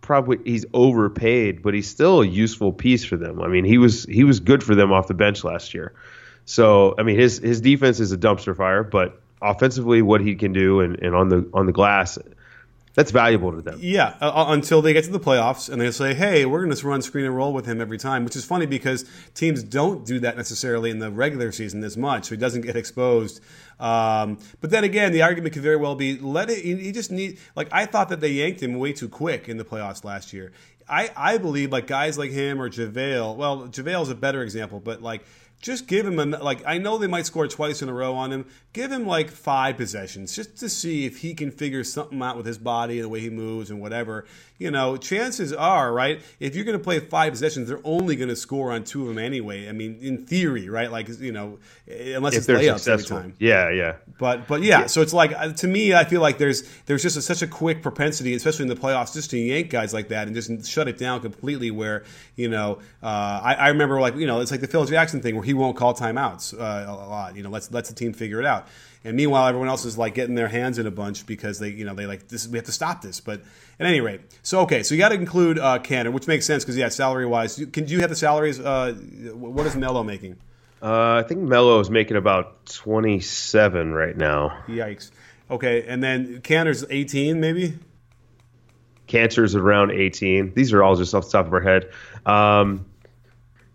probably 0.00 0.38
he's 0.44 0.66
overpaid, 0.74 1.62
but 1.62 1.74
he's 1.74 1.88
still 1.88 2.22
a 2.22 2.26
useful 2.26 2.72
piece 2.72 3.04
for 3.04 3.16
them. 3.16 3.40
I 3.40 3.46
mean, 3.46 3.64
he 3.64 3.78
was 3.78 4.04
he 4.04 4.24
was 4.24 4.40
good 4.40 4.64
for 4.64 4.74
them 4.74 4.92
off 4.92 5.06
the 5.06 5.14
bench 5.14 5.44
last 5.44 5.74
year. 5.74 5.94
So 6.44 6.96
I 6.98 7.04
mean, 7.04 7.18
his 7.18 7.38
his 7.38 7.60
defense 7.60 8.00
is 8.00 8.10
a 8.10 8.18
dumpster 8.18 8.56
fire, 8.56 8.82
but 8.82 9.20
offensively 9.42 10.02
what 10.02 10.20
he 10.20 10.34
can 10.34 10.52
do 10.52 10.80
and, 10.80 10.98
and 11.00 11.14
on 11.14 11.28
the 11.28 11.48
on 11.52 11.66
the 11.66 11.72
glass 11.72 12.18
That's 12.94 13.10
valuable 13.10 13.52
to 13.52 13.60
them. 13.60 13.78
Yeah, 13.82 14.16
uh, 14.22 14.32
uh 14.34 14.46
until 14.54 14.80
they 14.80 14.94
get 14.94 15.04
to 15.04 15.10
the 15.10 15.20
playoffs 15.20 15.68
and 15.70 15.78
they 15.78 15.90
say, 15.90 16.14
"Hey, 16.14 16.46
we're 16.46 16.64
going 16.64 16.74
to 16.74 16.88
run 16.88 17.02
screen 17.02 17.26
and 17.26 17.36
roll 17.36 17.52
with 17.52 17.66
him 17.66 17.78
every 17.78 17.98
time," 17.98 18.24
which 18.24 18.34
is 18.36 18.46
funny 18.46 18.64
because 18.64 19.04
teams 19.34 19.62
don't 19.62 20.06
do 20.06 20.18
that 20.20 20.34
necessarily 20.38 20.88
in 20.90 20.98
the 20.98 21.10
regular 21.10 21.52
season 21.52 21.84
as 21.84 21.98
much, 21.98 22.24
so 22.24 22.30
he 22.30 22.38
doesn't 22.38 22.62
get 22.62 22.74
exposed. 22.74 23.42
Um, 23.78 24.38
but 24.62 24.70
then 24.70 24.82
again, 24.82 25.12
the 25.12 25.20
argument 25.20 25.52
could 25.52 25.62
very 25.62 25.76
well 25.76 25.94
be 25.94 26.18
let 26.18 26.48
it. 26.48 26.64
He 26.64 26.90
just 26.90 27.12
need 27.12 27.38
like 27.54 27.68
I 27.70 27.84
thought 27.84 28.08
that 28.08 28.20
they 28.20 28.30
yanked 28.30 28.62
him 28.62 28.78
way 28.78 28.94
too 28.94 29.10
quick 29.10 29.46
in 29.46 29.58
the 29.58 29.64
playoffs 29.64 30.02
last 30.02 30.32
year. 30.32 30.52
I 30.88 31.10
I 31.14 31.36
believe 31.36 31.72
like 31.72 31.86
guys 31.86 32.16
like 32.16 32.30
him 32.30 32.62
or 32.62 32.70
JaVale. 32.70 33.36
Well, 33.36 33.68
JaVale 33.68 34.02
is 34.02 34.10
a 34.10 34.14
better 34.14 34.42
example, 34.42 34.80
but 34.80 35.02
like 35.02 35.22
just 35.66 35.88
give 35.88 36.06
him 36.06 36.20
a 36.20 36.24
like 36.24 36.62
I 36.64 36.78
know 36.78 36.96
they 36.96 37.08
might 37.08 37.26
score 37.26 37.48
twice 37.48 37.82
in 37.82 37.88
a 37.88 37.92
row 37.92 38.14
on 38.14 38.32
him. 38.32 38.46
Give 38.72 38.92
him 38.92 39.04
like 39.04 39.30
five 39.30 39.76
possessions 39.76 40.34
just 40.34 40.56
to 40.58 40.68
see 40.68 41.06
if 41.06 41.18
he 41.18 41.34
can 41.34 41.50
figure 41.50 41.82
something 41.82 42.22
out 42.22 42.36
with 42.36 42.46
his 42.46 42.56
body 42.56 42.98
and 42.98 43.04
the 43.04 43.08
way 43.08 43.18
he 43.18 43.30
moves 43.30 43.68
and 43.68 43.80
whatever. 43.80 44.26
You 44.58 44.70
know, 44.70 44.96
chances 44.96 45.52
are, 45.52 45.92
right, 45.92 46.22
if 46.40 46.54
you're 46.54 46.64
going 46.64 46.78
to 46.78 46.82
play 46.82 46.98
five 47.00 47.32
possessions, 47.32 47.68
they're 47.68 47.80
only 47.84 48.16
going 48.16 48.30
to 48.30 48.36
score 48.36 48.72
on 48.72 48.84
two 48.84 49.02
of 49.02 49.08
them 49.08 49.18
anyway. 49.18 49.68
I 49.68 49.72
mean, 49.72 49.98
in 50.00 50.24
theory, 50.24 50.70
right? 50.70 50.90
Like, 50.90 51.08
you 51.20 51.32
know, 51.32 51.58
unless 51.86 52.34
if 52.34 52.48
it's 52.48 52.48
layups 52.48 52.78
successful. 52.78 53.18
every 53.18 53.30
time. 53.30 53.36
Yeah, 53.38 53.70
yeah. 53.70 53.96
But 54.18 54.46
but 54.46 54.62
yeah, 54.62 54.80
yeah, 54.80 54.86
so 54.86 55.02
it's 55.02 55.12
like 55.12 55.32
uh, 55.32 55.52
to 55.52 55.66
me, 55.66 55.94
I 55.94 56.04
feel 56.04 56.22
like 56.22 56.38
there's 56.38 56.62
there's 56.86 57.02
just 57.02 57.18
a, 57.18 57.22
such 57.22 57.42
a 57.42 57.46
quick 57.46 57.82
propensity, 57.82 58.34
especially 58.34 58.62
in 58.62 58.68
the 58.68 58.76
playoffs, 58.76 59.12
just 59.12 59.30
to 59.30 59.38
yank 59.38 59.68
guys 59.68 59.92
like 59.92 60.08
that 60.08 60.26
and 60.26 60.34
just 60.34 60.70
shut 60.70 60.88
it 60.88 60.96
down 60.96 61.20
completely. 61.20 61.70
Where 61.70 62.04
you 62.34 62.48
know, 62.48 62.78
uh, 63.02 63.40
I, 63.42 63.54
I 63.54 63.68
remember 63.68 64.00
like 64.00 64.16
you 64.16 64.26
know, 64.26 64.40
it's 64.40 64.50
like 64.50 64.60
the 64.60 64.68
Phil 64.68 64.86
Jackson 64.86 65.20
thing 65.20 65.34
where 65.34 65.44
he 65.44 65.52
won't 65.56 65.76
call 65.76 65.94
timeouts 65.94 66.54
uh, 66.54 66.90
a 66.90 66.92
lot. 66.92 67.36
You 67.36 67.42
know, 67.42 67.50
let's 67.50 67.70
lets 67.70 67.88
the 67.88 67.94
team 67.94 68.12
figure 68.12 68.40
it 68.40 68.46
out. 68.46 68.68
And 69.04 69.16
meanwhile, 69.16 69.46
everyone 69.46 69.68
else 69.68 69.84
is 69.84 69.96
like 69.96 70.14
getting 70.14 70.34
their 70.34 70.48
hands 70.48 70.78
in 70.78 70.86
a 70.86 70.90
bunch 70.90 71.26
because 71.26 71.58
they, 71.58 71.68
you 71.68 71.84
know, 71.84 71.94
they 71.94 72.06
like 72.06 72.28
this. 72.28 72.48
We 72.48 72.58
have 72.58 72.66
to 72.66 72.72
stop 72.72 73.02
this. 73.02 73.20
But 73.20 73.40
at 73.78 73.86
any 73.86 74.00
rate, 74.00 74.20
so 74.42 74.60
okay, 74.62 74.82
so 74.82 74.94
you 74.94 75.00
got 75.00 75.10
to 75.10 75.14
include 75.14 75.58
uh, 75.58 75.78
Kanter, 75.78 76.12
which 76.12 76.26
makes 76.26 76.44
sense 76.44 76.64
because 76.64 76.76
yeah, 76.76 76.88
salary 76.88 77.26
wise, 77.26 77.64
can 77.72 77.86
you 77.86 78.00
have 78.00 78.10
the 78.10 78.16
salaries? 78.16 78.58
Uh, 78.58 78.94
what 79.34 79.66
is 79.66 79.76
Melo 79.76 80.02
making? 80.02 80.36
Uh, 80.82 81.22
I 81.24 81.28
think 81.28 81.40
Melo 81.40 81.80
is 81.80 81.88
making 81.88 82.16
about 82.16 82.66
twenty 82.66 83.20
seven 83.20 83.92
right 83.92 84.16
now. 84.16 84.62
Yikes. 84.66 85.10
Okay, 85.50 85.86
and 85.86 86.02
then 86.02 86.40
Kanter's 86.42 86.84
eighteen, 86.90 87.40
maybe. 87.40 87.78
Kanter's 89.06 89.54
around 89.54 89.92
eighteen. 89.92 90.52
These 90.54 90.72
are 90.72 90.82
all 90.82 90.96
just 90.96 91.14
off 91.14 91.26
the 91.26 91.30
top 91.30 91.46
of 91.46 91.52
our 91.52 91.60
head. 91.60 91.90
Um, 92.26 92.86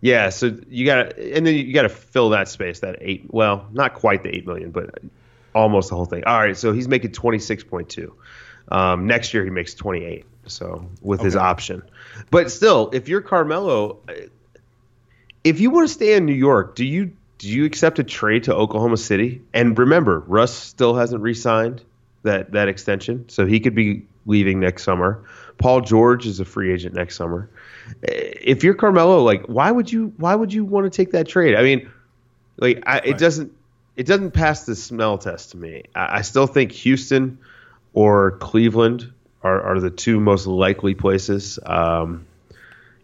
yeah, 0.02 0.30
so 0.30 0.58
you 0.68 0.84
got 0.84 1.10
to, 1.10 1.36
and 1.36 1.46
then 1.46 1.54
you 1.54 1.72
got 1.72 1.82
to 1.82 1.88
fill 1.88 2.30
that 2.30 2.48
space, 2.48 2.80
that 2.80 2.96
eight. 3.00 3.26
Well, 3.28 3.68
not 3.72 3.94
quite 3.94 4.24
the 4.24 4.36
eight 4.36 4.44
million, 4.44 4.72
but 4.72 4.98
almost 5.54 5.90
the 5.90 5.94
whole 5.94 6.06
thing. 6.06 6.24
All 6.24 6.38
right, 6.38 6.56
so 6.56 6.72
he's 6.72 6.88
making 6.88 7.12
twenty 7.12 7.38
six 7.38 7.62
point 7.62 7.88
two. 7.88 8.12
Um, 8.68 9.06
next 9.06 9.32
year 9.32 9.44
he 9.44 9.50
makes 9.50 9.74
twenty 9.74 10.04
eight. 10.04 10.26
So 10.46 10.84
with 11.00 11.20
okay. 11.20 11.26
his 11.26 11.36
option, 11.36 11.82
but 12.32 12.50
still, 12.50 12.90
if 12.92 13.08
you're 13.08 13.20
Carmelo, 13.20 13.98
if 15.44 15.60
you 15.60 15.70
want 15.70 15.86
to 15.86 15.94
stay 15.94 16.14
in 16.14 16.26
New 16.26 16.34
York, 16.34 16.74
do 16.74 16.84
you 16.84 17.12
do 17.38 17.48
you 17.48 17.64
accept 17.64 18.00
a 18.00 18.04
trade 18.04 18.44
to 18.44 18.54
Oklahoma 18.54 18.96
City? 18.96 19.40
And 19.54 19.78
remember, 19.78 20.18
Russ 20.18 20.52
still 20.52 20.96
hasn't 20.96 21.22
re-signed 21.22 21.80
that 22.24 22.50
that 22.52 22.66
extension, 22.66 23.28
so 23.28 23.46
he 23.46 23.60
could 23.60 23.76
be 23.76 24.04
leaving 24.26 24.58
next 24.58 24.82
summer. 24.82 25.22
Paul 25.62 25.80
George 25.80 26.26
is 26.26 26.40
a 26.40 26.44
free 26.44 26.72
agent 26.72 26.94
next 26.94 27.16
summer 27.16 27.48
if 28.02 28.64
you're 28.64 28.74
Carmelo, 28.74 29.22
like 29.22 29.44
why 29.46 29.70
would 29.70 29.90
you 29.90 30.12
why 30.16 30.34
would 30.34 30.52
you 30.52 30.64
want 30.64 30.90
to 30.90 30.90
take 30.90 31.12
that 31.12 31.28
trade? 31.28 31.54
I 31.54 31.62
mean, 31.62 31.90
like 32.56 32.82
I, 32.86 32.98
it 32.98 33.18
doesn't 33.18 33.52
it 33.96 34.06
doesn't 34.06 34.32
pass 34.32 34.64
the 34.64 34.74
smell 34.74 35.18
test 35.18 35.52
to 35.52 35.56
me. 35.56 35.84
I, 35.94 36.18
I 36.18 36.22
still 36.22 36.46
think 36.46 36.72
Houston 36.72 37.38
or 37.92 38.32
Cleveland 38.32 39.12
are, 39.42 39.60
are 39.60 39.80
the 39.80 39.90
two 39.90 40.20
most 40.20 40.46
likely 40.46 40.94
places. 40.94 41.58
Um, 41.64 42.26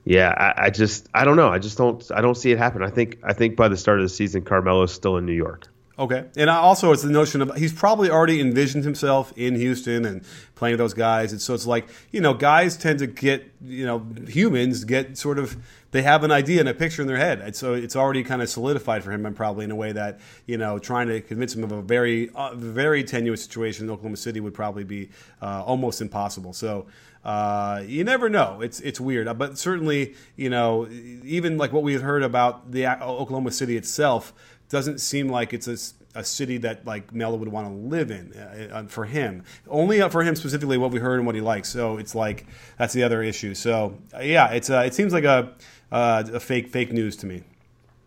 yeah, 0.04 0.30
I, 0.30 0.66
I, 0.66 0.70
just 0.70 1.08
I 1.12 1.24
don't 1.24 1.36
know. 1.36 1.48
I 1.48 1.58
just 1.58 1.76
don't 1.76 2.10
I 2.14 2.20
don't 2.22 2.36
see 2.36 2.50
it 2.50 2.58
happen. 2.58 2.82
I 2.82 2.90
think 2.90 3.18
I 3.22 3.34
think 3.34 3.56
by 3.56 3.68
the 3.68 3.76
start 3.76 3.98
of 3.98 4.04
the 4.04 4.08
season, 4.08 4.42
Carmelo's 4.42 4.92
still 4.92 5.16
in 5.16 5.26
New 5.26 5.32
York. 5.32 5.68
Okay, 5.98 6.26
and 6.36 6.48
also 6.48 6.92
it's 6.92 7.02
the 7.02 7.10
notion 7.10 7.42
of 7.42 7.56
he's 7.56 7.72
probably 7.72 8.08
already 8.08 8.40
envisioned 8.40 8.84
himself 8.84 9.32
in 9.36 9.56
Houston 9.56 10.04
and 10.04 10.22
playing 10.54 10.74
with 10.74 10.78
those 10.78 10.94
guys, 10.94 11.32
and 11.32 11.40
so 11.40 11.54
it's 11.54 11.66
like 11.66 11.88
you 12.12 12.20
know 12.20 12.34
guys 12.34 12.76
tend 12.76 13.00
to 13.00 13.08
get 13.08 13.50
you 13.60 13.84
know 13.84 14.06
humans 14.28 14.84
get 14.84 15.18
sort 15.18 15.40
of 15.40 15.56
they 15.90 16.02
have 16.02 16.22
an 16.22 16.30
idea 16.30 16.60
and 16.60 16.68
a 16.68 16.74
picture 16.74 17.02
in 17.02 17.08
their 17.08 17.16
head, 17.16 17.40
and 17.40 17.56
so 17.56 17.74
it's 17.74 17.96
already 17.96 18.22
kind 18.22 18.42
of 18.42 18.48
solidified 18.48 19.02
for 19.02 19.10
him, 19.10 19.26
and 19.26 19.34
probably 19.34 19.64
in 19.64 19.72
a 19.72 19.76
way 19.76 19.90
that 19.90 20.20
you 20.46 20.56
know 20.56 20.78
trying 20.78 21.08
to 21.08 21.20
convince 21.20 21.56
him 21.56 21.64
of 21.64 21.72
a 21.72 21.82
very 21.82 22.30
uh, 22.30 22.54
very 22.54 23.02
tenuous 23.02 23.42
situation 23.42 23.86
in 23.86 23.90
Oklahoma 23.90 24.18
City 24.18 24.38
would 24.38 24.54
probably 24.54 24.84
be 24.84 25.10
uh, 25.42 25.64
almost 25.66 26.00
impossible. 26.00 26.52
So. 26.52 26.86
Uh, 27.24 27.82
you 27.84 28.04
never 28.04 28.30
know. 28.30 28.60
It's 28.62 28.78
it's 28.80 29.00
weird, 29.00 29.36
but 29.36 29.58
certainly 29.58 30.14
you 30.36 30.48
know 30.48 30.88
even 30.88 31.58
like 31.58 31.72
what 31.72 31.82
we've 31.82 32.00
heard 32.00 32.22
about 32.22 32.70
the 32.70 32.86
Oklahoma 32.86 33.50
City 33.50 33.76
itself 33.76 34.32
doesn't 34.68 35.00
seem 35.00 35.28
like 35.28 35.52
it's 35.52 35.68
a, 35.68 36.18
a 36.18 36.24
city 36.24 36.58
that 36.58 36.84
like 36.86 37.14
Melo 37.14 37.36
would 37.36 37.48
want 37.48 37.68
to 37.68 37.72
live 37.72 38.10
in 38.10 38.32
uh, 38.34 38.68
uh 38.72 38.82
for 38.84 39.04
him. 39.04 39.44
Only 39.68 40.00
for 40.10 40.22
him 40.22 40.36
specifically, 40.36 40.78
what 40.78 40.90
we 40.90 40.98
heard 40.98 41.18
and 41.18 41.26
what 41.26 41.34
he 41.34 41.40
likes. 41.40 41.68
So 41.68 41.98
it's 41.98 42.14
like 42.14 42.46
that's 42.78 42.94
the 42.94 43.02
other 43.02 43.22
issue. 43.22 43.54
So 43.54 43.98
uh, 44.14 44.20
yeah, 44.20 44.50
it's 44.50 44.70
uh, 44.70 44.82
it 44.86 44.94
seems 44.94 45.12
like 45.12 45.24
a 45.24 45.54
uh, 45.90 46.24
a 46.32 46.40
fake 46.40 46.68
fake 46.68 46.92
news 46.92 47.16
to 47.16 47.26
me. 47.26 47.42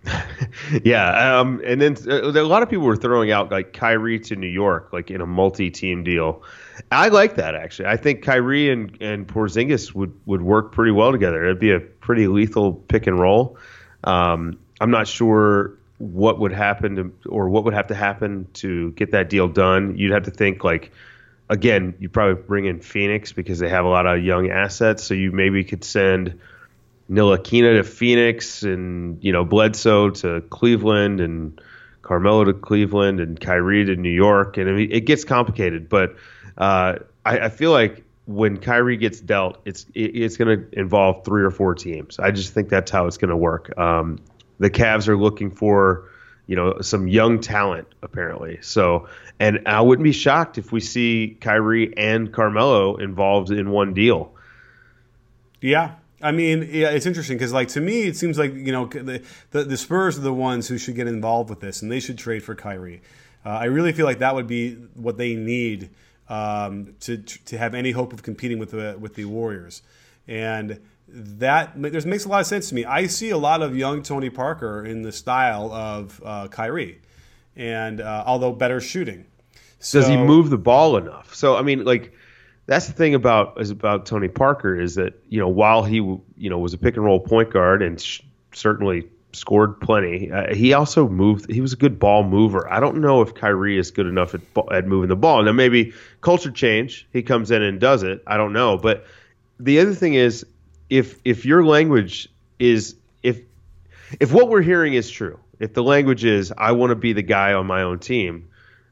yeah, 0.83 1.39
um, 1.39 1.61
and 1.63 1.79
then 1.79 1.95
uh, 2.07 2.31
a 2.31 2.41
lot 2.41 2.63
of 2.63 2.69
people 2.69 2.85
were 2.85 2.97
throwing 2.97 3.31
out 3.31 3.51
like 3.51 3.73
Kyrie 3.73 4.19
to 4.21 4.35
New 4.35 4.47
York, 4.47 4.91
like 4.91 5.11
in 5.11 5.21
a 5.21 5.27
multi-team 5.27 6.03
deal. 6.03 6.41
I 6.91 7.09
like 7.09 7.35
that 7.35 7.53
actually. 7.53 7.87
I 7.87 7.97
think 7.97 8.23
Kyrie 8.23 8.71
and 8.71 8.97
and 8.99 9.27
Porzingis 9.27 9.93
would 9.93 10.13
would 10.25 10.41
work 10.41 10.71
pretty 10.71 10.91
well 10.91 11.11
together. 11.11 11.43
It'd 11.43 11.59
be 11.59 11.71
a 11.71 11.79
pretty 11.79 12.27
lethal 12.27 12.73
pick 12.73 13.05
and 13.05 13.19
roll. 13.19 13.57
Um, 14.03 14.57
I'm 14.79 14.89
not 14.89 15.07
sure 15.07 15.77
what 16.01 16.39
would 16.39 16.51
happen 16.51 16.95
to, 16.95 17.29
or 17.29 17.49
what 17.49 17.63
would 17.65 17.73
have 17.73 17.87
to 17.87 17.95
happen 17.95 18.47
to 18.53 18.91
get 18.91 19.11
that 19.11 19.29
deal 19.29 19.47
done. 19.47 19.97
You'd 19.97 20.11
have 20.11 20.23
to 20.23 20.31
think 20.31 20.63
like, 20.63 20.91
again, 21.49 21.95
you 21.99 22.09
probably 22.09 22.41
bring 22.41 22.65
in 22.65 22.79
Phoenix 22.79 23.31
because 23.31 23.59
they 23.59 23.69
have 23.69 23.85
a 23.85 23.89
lot 23.89 24.07
of 24.07 24.23
young 24.23 24.49
assets. 24.49 25.03
So 25.03 25.13
you 25.13 25.31
maybe 25.31 25.63
could 25.63 25.83
send 25.83 26.39
Ntilikina 27.09 27.77
to 27.77 27.83
Phoenix 27.83 28.63
and 28.63 29.23
you 29.23 29.31
know 29.33 29.43
Bledsoe 29.43 30.11
to 30.11 30.41
Cleveland 30.41 31.19
and 31.19 31.61
Carmelo 32.01 32.45
to 32.45 32.53
Cleveland 32.53 33.19
and 33.19 33.39
Kyrie 33.39 33.85
to 33.85 33.95
New 33.95 34.09
York, 34.09 34.57
and 34.57 34.69
I 34.69 34.73
mean, 34.73 34.91
it 34.91 35.01
gets 35.01 35.23
complicated. 35.23 35.89
But 35.89 36.15
uh, 36.57 36.95
I, 37.25 37.39
I, 37.39 37.49
feel 37.49 37.71
like 37.71 38.03
when 38.25 38.57
Kyrie 38.57 38.97
gets 38.97 39.19
dealt, 39.19 39.61
it's 39.65 39.85
it, 39.93 40.15
it's 40.15 40.37
going 40.37 40.59
to 40.59 40.79
involve 40.79 41.25
three 41.25 41.43
or 41.43 41.51
four 41.51 41.75
teams. 41.75 42.17
I 42.17 42.31
just 42.31 42.53
think 42.53 42.69
that's 42.69 42.91
how 42.91 43.07
it's 43.07 43.17
going 43.17 43.29
to 43.29 43.37
work. 43.37 43.77
Um, 43.77 44.19
the 44.61 44.69
Cavs 44.69 45.07
are 45.07 45.17
looking 45.17 45.49
for, 45.49 46.07
you 46.45 46.55
know, 46.55 46.79
some 46.81 47.07
young 47.07 47.39
talent 47.41 47.87
apparently. 48.03 48.59
So, 48.61 49.09
and 49.39 49.67
I 49.67 49.81
wouldn't 49.81 50.03
be 50.03 50.11
shocked 50.11 50.59
if 50.59 50.71
we 50.71 50.79
see 50.79 51.35
Kyrie 51.41 51.97
and 51.97 52.31
Carmelo 52.31 52.97
involved 52.97 53.49
in 53.49 53.71
one 53.71 53.95
deal. 53.95 54.33
Yeah, 55.61 55.95
I 56.21 56.31
mean, 56.31 56.69
yeah, 56.71 56.89
it's 56.91 57.07
interesting 57.07 57.37
because, 57.37 57.51
like, 57.51 57.69
to 57.69 57.81
me, 57.81 58.03
it 58.03 58.15
seems 58.15 58.37
like 58.37 58.53
you 58.53 58.71
know 58.71 58.85
the, 58.85 59.23
the, 59.49 59.63
the 59.63 59.77
Spurs 59.77 60.19
are 60.19 60.21
the 60.21 60.33
ones 60.33 60.67
who 60.67 60.77
should 60.77 60.95
get 60.95 61.07
involved 61.07 61.49
with 61.49 61.59
this, 61.59 61.81
and 61.81 61.91
they 61.91 61.99
should 61.99 62.19
trade 62.19 62.43
for 62.43 62.53
Kyrie. 62.53 63.01
Uh, 63.43 63.49
I 63.49 63.65
really 63.65 63.91
feel 63.91 64.05
like 64.05 64.19
that 64.19 64.35
would 64.35 64.47
be 64.47 64.75
what 64.93 65.17
they 65.17 65.33
need 65.33 65.89
um, 66.29 66.95
to 67.01 67.17
to 67.17 67.57
have 67.57 67.73
any 67.73 67.91
hope 67.91 68.13
of 68.13 68.21
competing 68.21 68.59
with 68.59 68.71
the 68.71 68.95
with 68.99 69.15
the 69.15 69.25
Warriors. 69.25 69.81
And 70.27 70.79
that 71.13 71.73
there's 71.75 72.05
makes 72.05 72.25
a 72.25 72.29
lot 72.29 72.41
of 72.41 72.47
sense 72.47 72.69
to 72.69 72.75
me. 72.75 72.85
I 72.85 73.07
see 73.07 73.29
a 73.29 73.37
lot 73.37 73.61
of 73.61 73.75
young 73.75 74.01
Tony 74.01 74.29
Parker 74.29 74.85
in 74.85 75.01
the 75.01 75.11
style 75.11 75.71
of 75.71 76.21
uh, 76.23 76.47
Kyrie, 76.47 77.01
and 77.55 77.99
uh, 77.99 78.23
although 78.25 78.51
better 78.53 78.79
shooting. 78.79 79.25
So, 79.79 79.99
Does 79.99 80.07
he 80.07 80.17
move 80.17 80.49
the 80.49 80.57
ball 80.57 80.97
enough? 80.97 81.33
So 81.33 81.55
I 81.57 81.63
mean, 81.63 81.83
like 81.83 82.13
that's 82.67 82.87
the 82.87 82.93
thing 82.93 83.15
about 83.15 83.59
is 83.59 83.71
about 83.71 84.05
Tony 84.05 84.27
Parker 84.27 84.79
is 84.79 84.95
that 84.95 85.21
you 85.27 85.39
know 85.39 85.49
while 85.49 85.83
he 85.83 85.95
you 85.95 86.49
know 86.49 86.59
was 86.59 86.73
a 86.73 86.77
pick 86.77 86.95
and 86.95 87.05
roll 87.05 87.19
point 87.19 87.51
guard 87.51 87.81
and 87.81 87.99
sh- 87.99 88.21
certainly 88.53 89.07
scored 89.33 89.79
plenty, 89.79 90.31
uh, 90.31 90.53
he 90.53 90.73
also 90.73 91.07
moved. 91.07 91.51
He 91.51 91.61
was 91.61 91.73
a 91.73 91.77
good 91.77 91.99
ball 91.99 92.23
mover. 92.23 92.71
I 92.71 92.79
don't 92.79 92.97
know 92.97 93.21
if 93.21 93.33
Kyrie 93.33 93.77
is 93.77 93.91
good 93.91 94.05
enough 94.05 94.35
at, 94.35 94.41
at 94.71 94.87
moving 94.87 95.09
the 95.09 95.15
ball. 95.15 95.41
Now 95.43 95.51
maybe 95.51 95.93
culture 96.21 96.51
change. 96.51 97.07
He 97.11 97.23
comes 97.23 97.51
in 97.51 97.61
and 97.61 97.79
does 97.79 98.03
it. 98.03 98.23
I 98.27 98.37
don't 98.37 98.53
know, 98.53 98.77
but 98.77 99.05
the 99.59 99.79
other 99.79 99.93
thing 99.93 100.13
is 100.15 100.45
if 100.91 101.19
if 101.25 101.45
your 101.45 101.65
language 101.65 102.29
is 102.59 102.95
if 103.23 103.41
if 104.19 104.31
what 104.31 104.49
we're 104.49 104.61
hearing 104.61 104.93
is 104.93 105.09
true, 105.09 105.39
if 105.57 105.73
the 105.73 105.81
language 105.81 106.25
is 106.25 106.53
I 106.55 106.73
want 106.73 106.91
to 106.91 106.95
be 106.95 107.13
the 107.13 107.23
guy 107.23 107.53
on 107.53 107.65
my 107.65 107.81
own 107.81 107.97
team, 107.97 108.49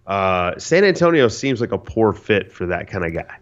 uh, 0.07 0.57
San 0.57 0.85
Antonio 0.85 1.27
seems 1.27 1.61
like 1.61 1.73
a 1.73 1.77
poor 1.77 2.13
fit 2.13 2.51
for 2.51 2.67
that 2.67 2.87
kind 2.87 3.05
of 3.05 3.13
guy. 3.13 3.37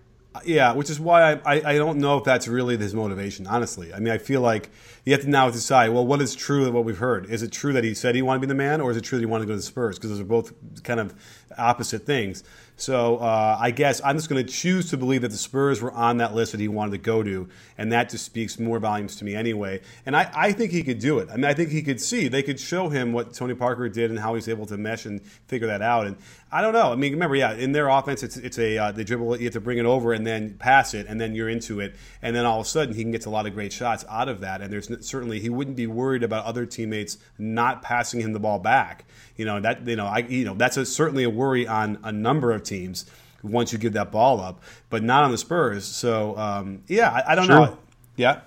Yeah, 0.46 0.74
which 0.74 0.90
is 0.90 1.00
why 1.00 1.34
I, 1.34 1.40
I, 1.46 1.62
I 1.74 1.78
don't 1.78 1.98
know 1.98 2.18
if 2.18 2.24
that's 2.24 2.48
really 2.48 2.78
his 2.78 2.94
motivation, 2.94 3.48
honestly. 3.48 3.92
I 3.92 4.00
mean, 4.00 4.14
I 4.14 4.20
feel 4.20 4.42
like 4.42 4.70
you 5.04 5.14
have 5.14 5.22
to 5.22 5.30
now 5.30 5.50
decide, 5.50 5.90
well, 5.90 6.06
what 6.06 6.22
is 6.22 6.36
true 6.36 6.68
of 6.68 6.76
what 6.76 6.86
we've 6.86 6.98
heard? 6.98 7.28
Is 7.28 7.42
it 7.42 7.52
true 7.52 7.74
that 7.74 7.84
he 7.84 7.96
said 7.96 8.14
he 8.14 8.22
wanted 8.22 8.42
to 8.42 8.48
be 8.48 8.50
the 8.50 8.56
man, 8.56 8.80
or 8.80 8.92
is 8.92 8.98
it 8.98 9.02
true 9.02 9.18
that 9.18 9.24
he 9.24 9.26
wanted 9.26 9.46
to 9.46 9.48
go 9.48 9.54
to 9.54 9.58
the 9.58 9.64
Spurs? 9.64 9.98
Because 9.98 10.12
those 10.12 10.20
are 10.20 10.26
both 10.26 10.54
kind 10.84 11.00
of 11.00 11.16
opposite 11.58 12.06
things. 12.06 12.44
So 12.80 13.18
uh, 13.18 13.58
I 13.60 13.72
guess 13.72 14.02
I'm 14.06 14.18
just 14.18 14.30
going 14.30 14.46
to 14.46 14.52
choose 14.52 14.92
to 14.92 14.98
believe 14.98 15.24
that 15.24 15.32
the 15.32 15.38
Spurs 15.38 15.82
were 15.82 15.92
on 15.92 16.18
that 16.18 16.36
list 16.36 16.52
that 16.52 16.62
he 16.62 16.68
wanted 16.68 16.92
to 16.92 17.00
go 17.00 17.24
to, 17.24 17.50
and 17.76 17.92
that 17.92 18.10
just 18.10 18.24
speaks 18.24 18.60
more 18.60 18.78
volumes 18.78 19.16
to 19.16 19.26
me 19.26 19.36
anyway. 19.36 19.82
And 20.06 20.16
I, 20.16 20.30
I 20.34 20.52
think 20.52 20.72
he 20.72 20.84
could 20.84 21.00
do 21.00 21.18
it. 21.18 21.30
I 21.32 21.38
mean, 21.38 21.46
I 21.46 21.56
think 21.56 21.72
he 21.72 21.82
could 21.82 22.00
see. 22.00 22.28
They 22.28 22.44
could 22.44 22.60
show 22.60 22.90
him 22.90 23.14
what 23.14 23.34
Tony 23.34 23.56
Parker 23.56 23.90
did 23.90 24.12
and 24.12 24.20
how 24.20 24.36
he's 24.36 24.48
able 24.48 24.68
to 24.68 24.78
mesh 24.78 25.08
and 25.08 25.24
figure 25.48 25.68
that 25.68 25.82
out. 25.82 26.06
And 26.06 26.18
I 26.52 26.62
don't 26.62 26.72
know. 26.72 26.94
I 26.94 26.96
mean, 26.96 27.14
remember, 27.14 27.36
yeah, 27.36 27.54
in 27.54 27.74
their 27.74 27.90
offense, 27.90 28.22
it's 28.22 28.38
it's 28.38 28.60
a 28.60 28.78
uh, 28.78 28.92
they 28.92 29.04
dribble 29.04 29.34
it, 29.34 29.42
you 29.42 29.48
have 29.48 29.54
to 29.54 29.62
bring 29.62 29.80
it 29.80 29.86
over 29.86 30.14
and 30.14 30.26
then 30.26 30.54
pass 30.54 30.94
it, 30.94 31.08
and 31.10 31.20
then 31.20 31.36
you're 31.36 31.50
into 31.50 31.80
it, 31.80 31.96
and 32.22 32.36
then 32.36 32.46
all 32.46 32.62
of 32.62 32.66
a 32.66 32.70
sudden 32.70 32.94
he 32.94 33.02
can 33.02 33.12
get 33.12 33.26
a 33.26 33.30
lot 33.30 33.48
of 33.48 33.54
great 33.54 33.74
shots 33.74 34.06
out 34.08 34.30
of 34.30 34.40
that. 34.42 34.62
And 34.62 34.72
there's 34.72 34.90
certainly 35.06 35.40
he 35.40 35.50
wouldn't 35.50 35.76
be 35.76 35.88
worried 35.88 36.24
about 36.24 36.46
other 36.46 36.66
teammates 36.66 37.18
not 37.38 37.82
passing 37.82 38.22
him 38.22 38.34
the 38.34 38.40
ball 38.40 38.60
back. 38.60 39.06
You 39.36 39.46
know 39.46 39.60
that 39.60 39.86
you 39.86 39.98
know 39.98 40.06
I 40.06 40.20
you 40.20 40.46
know 40.46 40.54
that's 40.54 40.78
a, 40.78 40.86
certainly 40.86 41.24
a 41.24 41.30
worry 41.30 41.68
on 41.68 42.00
a 42.04 42.12
number 42.12 42.54
of 42.54 42.64
teams 42.68 43.06
once 43.44 43.72
you 43.72 43.80
give 43.80 43.94
that 43.94 44.12
ball 44.12 44.42
up, 44.42 44.62
but 44.90 45.04
not 45.04 45.24
on 45.24 45.32
the 45.32 45.38
Spurs. 45.38 45.86
So 45.86 46.38
um, 46.38 46.84
yeah, 46.88 47.10
I, 47.12 47.32
I 47.32 47.36
don't 47.36 47.48
know. 47.48 47.78
Yeah. 48.16 48.42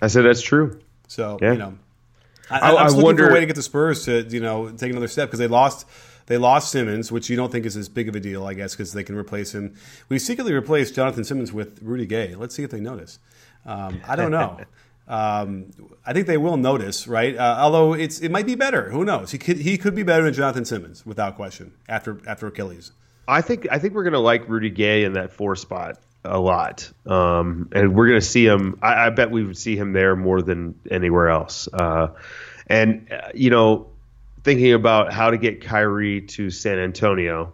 I 0.00 0.06
said 0.08 0.22
that's 0.22 0.42
true. 0.42 0.78
So 1.08 1.38
Yeah. 1.40 1.52
you 1.52 1.58
know, 1.58 1.78
I, 2.50 2.58
I- 2.58 2.70
I, 2.70 2.72
I 2.72 2.86
looking 2.88 3.02
wonder- 3.02 3.24
for 3.24 3.30
a 3.30 3.34
way 3.34 3.40
to 3.40 3.46
get 3.46 3.56
the 3.56 3.62
Spurs 3.62 4.04
to 4.04 4.22
you 4.28 4.40
know 4.40 4.70
take 4.70 4.90
another 4.90 5.08
step 5.08 5.28
because 5.28 5.38
they 5.38 5.48
lost 5.48 5.86
they 6.26 6.38
lost 6.38 6.72
Simmons, 6.72 7.12
which 7.12 7.30
you 7.30 7.36
don't 7.36 7.52
think 7.52 7.64
is 7.66 7.76
as 7.76 7.88
big 7.88 8.08
of 8.08 8.16
a 8.16 8.20
deal, 8.20 8.46
I 8.46 8.54
guess, 8.54 8.74
because 8.74 8.92
they 8.92 9.04
can 9.04 9.14
replace 9.16 9.54
him. 9.54 9.74
We 10.08 10.18
secretly 10.18 10.52
replaced 10.52 10.94
Jonathan 10.96 11.22
Simmons 11.24 11.52
with 11.52 11.80
Rudy 11.82 12.04
Gay. 12.06 12.34
Let's 12.34 12.52
see 12.54 12.64
if 12.64 12.70
they 12.70 12.80
notice. 12.80 13.20
Um, 13.64 14.00
I 14.06 14.16
don't 14.16 14.30
know. 14.32 14.58
Um, 15.08 15.66
I 16.04 16.12
think 16.12 16.26
they 16.26 16.36
will 16.36 16.56
notice, 16.56 17.06
right? 17.06 17.36
Uh, 17.36 17.58
although 17.60 17.92
it's 17.94 18.18
it 18.18 18.28
might 18.32 18.44
be 18.44 18.56
better. 18.56 18.90
Who 18.90 19.04
knows? 19.04 19.30
He 19.30 19.38
could 19.38 19.58
he 19.58 19.78
could 19.78 19.94
be 19.94 20.02
better 20.02 20.24
than 20.24 20.34
Jonathan 20.34 20.64
Simmons 20.64 21.06
without 21.06 21.36
question 21.36 21.74
after 21.88 22.20
after 22.26 22.48
Achilles. 22.48 22.90
I 23.28 23.40
think 23.40 23.66
I 23.70 23.78
think 23.78 23.94
we're 23.94 24.04
gonna 24.04 24.20
like 24.20 24.48
Rudy 24.48 24.70
Gay 24.70 25.04
in 25.04 25.14
that 25.14 25.32
four 25.32 25.56
spot 25.56 25.98
a 26.24 26.38
lot, 26.38 26.90
um, 27.06 27.68
and 27.72 27.94
we're 27.94 28.08
gonna 28.08 28.20
see 28.20 28.46
him. 28.46 28.78
I, 28.82 29.06
I 29.06 29.10
bet 29.10 29.30
we 29.30 29.44
would 29.44 29.58
see 29.58 29.76
him 29.76 29.92
there 29.92 30.16
more 30.16 30.42
than 30.42 30.78
anywhere 30.90 31.28
else. 31.28 31.68
Uh, 31.72 32.08
and 32.66 33.10
uh, 33.12 33.28
you 33.34 33.50
know, 33.50 33.88
thinking 34.44 34.72
about 34.72 35.12
how 35.12 35.30
to 35.30 35.38
get 35.38 35.64
Kyrie 35.64 36.22
to 36.22 36.50
San 36.50 36.78
Antonio, 36.78 37.52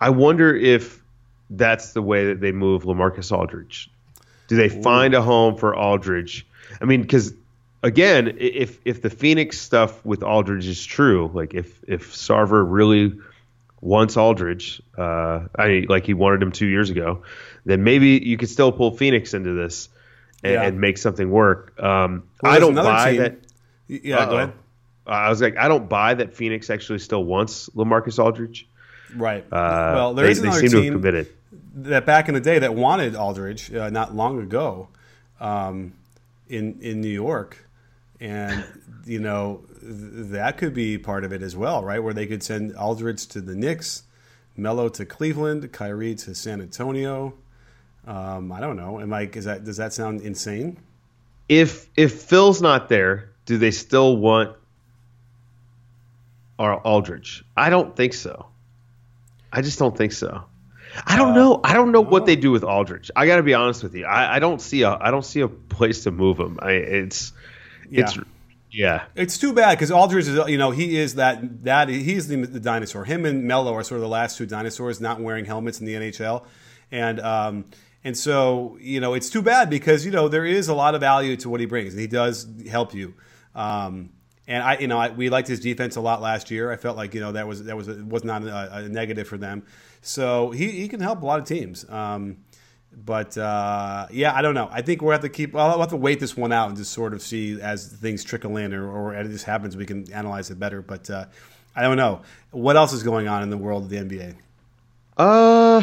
I 0.00 0.10
wonder 0.10 0.54
if 0.54 1.02
that's 1.50 1.92
the 1.92 2.02
way 2.02 2.26
that 2.26 2.40
they 2.40 2.52
move 2.52 2.84
Lamarcus 2.84 3.32
Aldridge. 3.32 3.90
Do 4.48 4.56
they 4.56 4.68
find 4.68 5.14
a 5.14 5.22
home 5.22 5.56
for 5.56 5.74
Aldridge? 5.74 6.46
I 6.80 6.84
mean, 6.84 7.02
because 7.02 7.32
again, 7.82 8.36
if 8.38 8.78
if 8.84 9.02
the 9.02 9.10
Phoenix 9.10 9.58
stuff 9.58 10.04
with 10.04 10.22
Aldridge 10.22 10.66
is 10.66 10.84
true, 10.84 11.30
like 11.32 11.54
if 11.54 11.82
if 11.86 12.12
Sarver 12.12 12.64
really 12.66 13.18
wants 13.80 14.16
Aldridge, 14.16 14.80
uh, 14.96 15.46
I 15.56 15.84
like 15.88 16.06
he 16.06 16.14
wanted 16.14 16.42
him 16.42 16.52
two 16.52 16.66
years 16.66 16.90
ago, 16.90 17.22
then 17.64 17.84
maybe 17.84 18.20
you 18.24 18.36
could 18.36 18.48
still 18.48 18.72
pull 18.72 18.96
Phoenix 18.96 19.34
into 19.34 19.52
this 19.52 19.88
and, 20.42 20.52
Yeah. 20.54 20.62
and 20.62 20.80
make 20.80 20.98
something 20.98 21.30
work. 21.30 21.80
Um, 21.82 22.24
Well, 22.42 22.52
I 22.52 22.58
don't 22.58 22.74
buy 22.74 23.10
team- 23.12 23.20
that. 23.20 23.36
Yeah, 23.88 24.16
go 24.16 24.22
Uh-oh. 24.22 24.36
ahead. 24.36 24.52
I 25.06 25.28
was 25.28 25.40
like, 25.40 25.56
I 25.56 25.68
don't 25.68 25.88
buy 25.88 26.14
that 26.14 26.34
Phoenix 26.34 26.68
actually 26.68 26.98
still 26.98 27.22
wants 27.22 27.68
Lamarcus 27.76 28.18
Aldridge. 28.22 28.66
Right. 29.14 29.44
Uh, 29.52 29.92
well, 29.94 30.14
there 30.14 30.26
they, 30.26 30.32
is 30.32 30.40
another 30.40 30.58
seem 30.58 30.70
to 30.70 30.76
have 30.98 31.14
team 31.14 31.26
that 31.76 32.06
back 32.06 32.28
in 32.28 32.34
the 32.34 32.40
day 32.40 32.58
that 32.58 32.74
wanted 32.74 33.14
Aldridge 33.14 33.72
uh, 33.72 33.88
not 33.90 34.16
long 34.16 34.40
ago 34.42 34.88
um, 35.40 35.92
in 36.48 36.78
in 36.80 37.00
New 37.00 37.08
York, 37.08 37.56
and 38.20 38.64
you 39.04 39.20
know 39.20 39.60
that 39.86 40.58
could 40.58 40.74
be 40.74 40.98
part 40.98 41.24
of 41.24 41.32
it 41.32 41.42
as 41.42 41.56
well, 41.56 41.84
right? 41.84 42.02
Where 42.02 42.14
they 42.14 42.26
could 42.26 42.42
send 42.42 42.74
Aldridge 42.76 43.26
to 43.28 43.40
the 43.40 43.54
Knicks, 43.54 44.02
Melo 44.56 44.88
to 44.90 45.04
Cleveland, 45.04 45.72
Kyrie 45.72 46.14
to 46.16 46.34
San 46.34 46.60
Antonio. 46.60 47.34
Um, 48.06 48.52
I 48.52 48.60
don't 48.60 48.76
know. 48.76 49.00
Am 49.00 49.12
I? 49.12 49.22
Is 49.32 49.44
that 49.44 49.64
does 49.64 49.76
that 49.78 49.92
sound 49.92 50.20
insane? 50.20 50.78
If 51.48 51.88
if 51.96 52.22
Phil's 52.22 52.62
not 52.62 52.88
there, 52.88 53.30
do 53.44 53.58
they 53.58 53.70
still 53.70 54.16
want 54.16 54.56
our 56.58 56.76
Aldridge? 56.76 57.44
I 57.56 57.70
don't 57.70 57.94
think 57.94 58.14
so. 58.14 58.46
I 59.52 59.62
just 59.62 59.78
don't 59.78 59.96
think 59.96 60.12
so. 60.12 60.44
I 61.04 61.16
don't 61.16 61.34
know. 61.34 61.60
I 61.62 61.74
don't 61.74 61.92
know 61.92 62.00
what 62.00 62.26
they 62.26 62.36
do 62.36 62.50
with 62.50 62.64
Aldridge. 62.64 63.10
I 63.14 63.26
got 63.26 63.36
to 63.36 63.42
be 63.42 63.54
honest 63.54 63.82
with 63.82 63.94
you. 63.94 64.06
I, 64.06 64.36
I 64.36 64.38
don't 64.38 64.60
see 64.60 64.82
a 64.82 64.90
I 64.90 65.10
don't 65.10 65.24
see 65.24 65.40
a 65.40 65.48
place 65.48 66.04
to 66.04 66.10
move 66.10 66.38
him. 66.38 66.58
I, 66.62 66.72
it's 66.72 67.32
it's 67.90 68.18
Yeah. 68.76 69.06
It's 69.14 69.38
too 69.38 69.54
bad 69.54 69.78
because 69.78 69.90
Aldridge 69.90 70.28
is, 70.28 70.38
you 70.48 70.58
know, 70.58 70.70
he 70.70 70.98
is 70.98 71.14
that 71.14 71.64
that 71.64 71.88
he's 71.88 72.28
the, 72.28 72.36
the 72.36 72.60
dinosaur. 72.60 73.06
Him 73.06 73.24
and 73.24 73.44
Melo 73.44 73.72
are 73.72 73.82
sort 73.82 73.96
of 73.96 74.02
the 74.02 74.08
last 74.08 74.36
two 74.36 74.44
dinosaurs 74.44 75.00
not 75.00 75.18
wearing 75.18 75.46
helmets 75.46 75.80
in 75.80 75.86
the 75.86 75.94
NHL, 75.94 76.44
and 76.92 77.18
um, 77.20 77.64
and 78.04 78.14
so 78.14 78.76
you 78.78 79.00
know 79.00 79.14
it's 79.14 79.30
too 79.30 79.40
bad 79.40 79.70
because 79.70 80.04
you 80.04 80.12
know 80.12 80.28
there 80.28 80.44
is 80.44 80.68
a 80.68 80.74
lot 80.74 80.94
of 80.94 81.00
value 81.00 81.36
to 81.36 81.48
what 81.48 81.60
he 81.60 81.64
brings 81.64 81.94
and 81.94 82.00
he 82.02 82.06
does 82.06 82.46
help 82.68 82.92
you. 82.92 83.14
Um, 83.54 84.10
and 84.46 84.62
I, 84.62 84.76
you 84.76 84.88
know, 84.88 84.98
I, 84.98 85.08
we 85.08 85.30
liked 85.30 85.48
his 85.48 85.60
defense 85.60 85.96
a 85.96 86.02
lot 86.02 86.20
last 86.20 86.50
year. 86.50 86.70
I 86.70 86.76
felt 86.76 86.98
like 86.98 87.14
you 87.14 87.20
know 87.20 87.32
that 87.32 87.48
was 87.48 87.64
that 87.64 87.78
was 87.78 87.88
was 87.88 88.24
not 88.24 88.42
a, 88.42 88.76
a 88.76 88.88
negative 88.90 89.26
for 89.26 89.38
them. 89.38 89.64
So 90.02 90.50
he, 90.50 90.70
he 90.70 90.86
can 90.86 91.00
help 91.00 91.22
a 91.22 91.26
lot 91.26 91.40
of 91.40 91.46
teams. 91.46 91.88
Um, 91.88 92.36
but 93.04 93.36
uh, 93.36 94.06
yeah, 94.10 94.34
I 94.34 94.42
don't 94.42 94.54
know. 94.54 94.68
I 94.72 94.80
think 94.82 95.02
we'll 95.02 95.12
have 95.12 95.20
to 95.22 95.28
keep. 95.28 95.54
I'll 95.54 95.78
have 95.80 95.90
to 95.90 95.96
wait 95.96 96.18
this 96.20 96.36
one 96.36 96.52
out 96.52 96.68
and 96.68 96.76
just 96.76 96.92
sort 96.92 97.12
of 97.12 97.20
see 97.22 97.60
as 97.60 97.86
things 97.88 98.24
trickle 98.24 98.56
in, 98.56 98.72
or, 98.72 98.88
or 98.90 99.14
as 99.14 99.28
this 99.28 99.42
happens, 99.42 99.76
we 99.76 99.84
can 99.86 100.10
analyze 100.12 100.50
it 100.50 100.58
better. 100.58 100.80
But 100.82 101.08
uh, 101.10 101.26
I 101.74 101.82
don't 101.82 101.96
know 101.98 102.22
what 102.52 102.76
else 102.76 102.92
is 102.92 103.02
going 103.02 103.28
on 103.28 103.42
in 103.42 103.50
the 103.50 103.58
world 103.58 103.84
of 103.84 103.88
the 103.90 103.96
NBA. 103.96 104.34
Uh, 105.18 105.82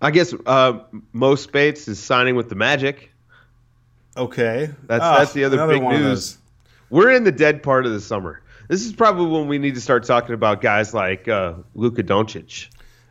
I 0.00 0.10
guess 0.10 0.34
uh, 0.46 0.80
Mo 1.12 1.34
Speights 1.34 1.88
is 1.88 1.98
signing 1.98 2.34
with 2.34 2.48
the 2.48 2.54
Magic. 2.54 3.10
Okay, 4.16 4.70
That's- 4.86 5.00
Ah, 5.02 5.18
that's 5.18 5.32
the 5.34 5.44
other 5.44 5.66
big 5.66 5.82
news. 5.82 6.38
We're 6.88 7.10
in 7.10 7.24
the 7.24 7.32
dead 7.32 7.62
part 7.62 7.84
of 7.84 7.92
the 7.92 8.00
summer. 8.00 8.40
This 8.68 8.84
is 8.84 8.92
probably 8.92 9.26
when 9.26 9.48
we 9.48 9.58
need 9.58 9.74
to 9.74 9.80
start 9.80 10.04
talking 10.04 10.34
about 10.34 10.60
guys 10.60 10.94
like 10.94 11.28
uh, 11.28 11.54
Luka 11.74 12.02
Doncic. 12.02 12.68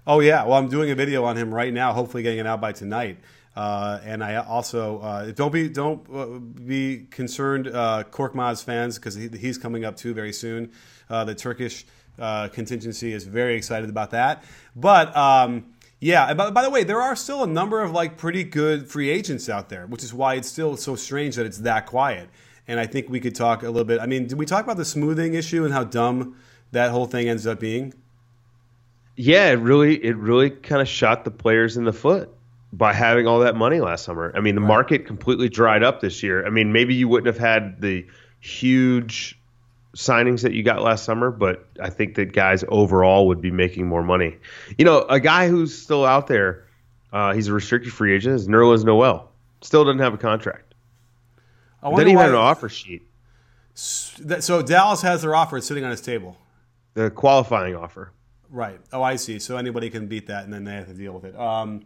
Oh 0.07 0.19
yeah, 0.19 0.43
well 0.43 0.53
I'm 0.53 0.69
doing 0.69 0.91
a 0.91 0.95
video 0.95 1.23
on 1.23 1.35
him 1.35 1.53
right 1.53 1.73
now. 1.73 1.91
Hopefully 1.91 2.21
getting 2.21 2.39
it 2.39 2.45
out 2.45 2.61
by 2.61 2.71
tonight. 2.71 3.17
Uh, 3.55 3.99
and 4.03 4.23
I 4.23 4.35
also 4.35 4.99
uh, 4.99 5.31
don't 5.31 5.51
be 5.51 5.69
don't 5.69 6.05
uh, 6.13 6.39
be 6.39 7.07
concerned, 7.09 7.67
uh, 7.67 8.03
Korkmaz 8.11 8.63
fans, 8.63 8.99
because 8.99 9.15
he, 9.15 9.29
he's 9.29 9.57
coming 9.57 9.85
up 9.85 9.95
too 9.95 10.13
very 10.13 10.33
soon. 10.33 10.71
Uh, 11.09 11.23
the 11.23 11.33
Turkish 11.33 11.85
uh, 12.19 12.49
contingency 12.49 13.13
is 13.13 13.23
very 13.23 13.55
excited 13.55 13.89
about 13.89 14.11
that. 14.11 14.43
But 14.75 15.15
um, 15.15 15.73
yeah, 15.99 16.33
by, 16.33 16.51
by 16.51 16.63
the 16.63 16.69
way, 16.69 16.83
there 16.83 17.01
are 17.01 17.15
still 17.15 17.43
a 17.43 17.47
number 17.47 17.81
of 17.81 17.91
like 17.91 18.17
pretty 18.17 18.43
good 18.43 18.87
free 18.91 19.09
agents 19.09 19.49
out 19.49 19.69
there, 19.69 19.87
which 19.87 20.03
is 20.03 20.13
why 20.13 20.35
it's 20.35 20.49
still 20.49 20.75
so 20.77 20.95
strange 20.95 21.35
that 21.37 21.45
it's 21.45 21.59
that 21.59 21.85
quiet. 21.85 22.29
And 22.67 22.79
I 22.79 22.85
think 22.85 23.09
we 23.09 23.19
could 23.19 23.35
talk 23.35 23.63
a 23.63 23.67
little 23.67 23.85
bit. 23.85 23.99
I 24.01 24.05
mean, 24.05 24.27
did 24.27 24.37
we 24.37 24.45
talk 24.45 24.63
about 24.63 24.77
the 24.77 24.85
smoothing 24.85 25.33
issue 25.33 25.63
and 25.63 25.73
how 25.73 25.83
dumb 25.83 26.35
that 26.71 26.91
whole 26.91 27.05
thing 27.05 27.29
ends 27.29 27.47
up 27.47 27.59
being? 27.59 27.93
Yeah, 29.15 29.49
it 29.51 29.59
really 29.59 30.03
it 30.03 30.17
really 30.17 30.49
kind 30.49 30.81
of 30.81 30.87
shot 30.87 31.23
the 31.23 31.31
players 31.31 31.77
in 31.77 31.85
the 31.85 31.93
foot 31.93 32.29
by 32.73 32.93
having 32.93 33.27
all 33.27 33.39
that 33.39 33.55
money 33.55 33.79
last 33.79 34.03
summer. 34.03 34.33
I 34.35 34.41
mean, 34.41 34.55
the 34.55 34.61
market 34.61 35.05
completely 35.05 35.47
dried 35.47 35.83
up 35.83 36.01
this 36.01 36.21
year. 36.21 36.45
I 36.45 36.49
mean, 36.49 36.73
maybe 36.73 36.93
you 36.93 37.07
wouldn't 37.07 37.27
have 37.27 37.37
had 37.37 37.79
the 37.79 38.05
huge 38.41 39.39
signings 39.95 40.41
that 40.41 40.53
you 40.53 40.61
got 40.61 40.81
last 40.81 41.05
summer, 41.05 41.31
but 41.31 41.67
I 41.81 41.89
think 41.89 42.15
that 42.15 42.33
guys 42.33 42.65
overall 42.67 43.27
would 43.27 43.39
be 43.39 43.51
making 43.51 43.87
more 43.87 44.03
money. 44.03 44.35
You 44.77 44.83
know, 44.83 45.03
a 45.03 45.21
guy 45.21 45.47
who's 45.47 45.81
still 45.81 46.05
out 46.05 46.27
there, 46.27 46.65
uh, 47.13 47.33
he's 47.33 47.47
a 47.47 47.53
restricted 47.53 47.93
free 47.93 48.13
agent, 48.13 48.35
is 48.35 48.47
Nerlens 48.49 48.83
Noel. 48.83 49.31
Still 49.61 49.85
doesn't 49.85 49.99
have 49.99 50.13
a 50.13 50.17
contract. 50.17 50.73
I 51.81 51.89
Doesn't 51.91 52.07
even 52.07 52.17
have 52.17 52.29
an 52.31 52.35
offer 52.35 52.67
sheet. 52.67 53.07
So 53.73 54.61
Dallas 54.61 55.01
has 55.01 55.21
their 55.21 55.35
offer 55.35 55.57
it's 55.57 55.67
sitting 55.67 55.83
on 55.83 55.91
his 55.91 56.01
table. 56.01 56.37
The 56.93 57.09
qualifying 57.11 57.75
offer. 57.75 58.11
Right. 58.55 58.79
Oh, 58.93 59.03
I 59.03 59.17
see. 59.17 59.37
So 59.39 59.57
anybody 59.57 59.89
can 59.89 60.07
beat 60.07 60.27
that, 60.27 60.45
and 60.45 60.53
then 60.53 60.63
they 60.63 60.71
have 60.75 60.87
to 60.87 60.93
deal 60.93 61.11
with 61.11 61.25
it. 61.25 61.37
Um, 61.37 61.81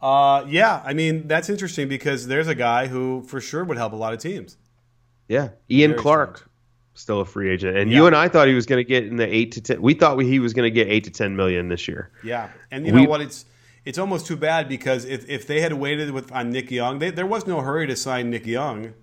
uh, 0.00 0.44
yeah, 0.48 0.82
I 0.84 0.94
mean 0.94 1.28
that's 1.28 1.50
interesting 1.50 1.86
because 1.88 2.26
there's 2.26 2.48
a 2.48 2.54
guy 2.54 2.86
who 2.86 3.22
for 3.28 3.40
sure 3.42 3.62
would 3.62 3.76
help 3.76 3.92
a 3.92 3.96
lot 3.96 4.14
of 4.14 4.20
teams. 4.20 4.56
Yeah, 5.28 5.50
Ian 5.70 5.90
Very 5.92 6.02
Clark, 6.02 6.36
strange. 6.38 6.50
still 6.94 7.20
a 7.20 7.24
free 7.26 7.50
agent, 7.50 7.76
and 7.76 7.90
Yeah. 7.90 7.96
you 7.98 8.06
and 8.06 8.16
I 8.16 8.28
thought 8.28 8.48
he 8.48 8.54
was 8.54 8.64
going 8.66 8.80
to 8.82 8.88
get 8.88 9.04
in 9.04 9.16
the 9.16 9.26
eight 9.34 9.52
to 9.52 9.60
ten. 9.60 9.82
We 9.82 9.92
thought 9.94 10.18
he 10.22 10.38
was 10.38 10.54
going 10.54 10.64
to 10.66 10.70
get 10.70 10.88
eight 10.88 11.04
to 11.04 11.10
ten 11.10 11.36
million 11.36 11.68
this 11.68 11.86
year. 11.88 12.10
Yeah, 12.22 12.48
and 12.70 12.86
you 12.86 12.94
We- 12.94 13.02
know 13.04 13.10
what? 13.10 13.20
It's 13.20 13.44
it's 13.84 13.98
almost 13.98 14.26
too 14.26 14.36
bad 14.36 14.66
because 14.66 15.04
if, 15.04 15.28
if 15.28 15.46
they 15.46 15.60
had 15.60 15.74
waited 15.74 16.10
with 16.10 16.32
on 16.32 16.48
Nick 16.50 16.70
Young, 16.70 17.00
they, 17.00 17.10
there 17.10 17.26
was 17.26 17.46
no 17.46 17.60
hurry 17.60 17.86
to 17.86 17.96
sign 17.96 18.30
Nick 18.30 18.46
Young. 18.46 18.94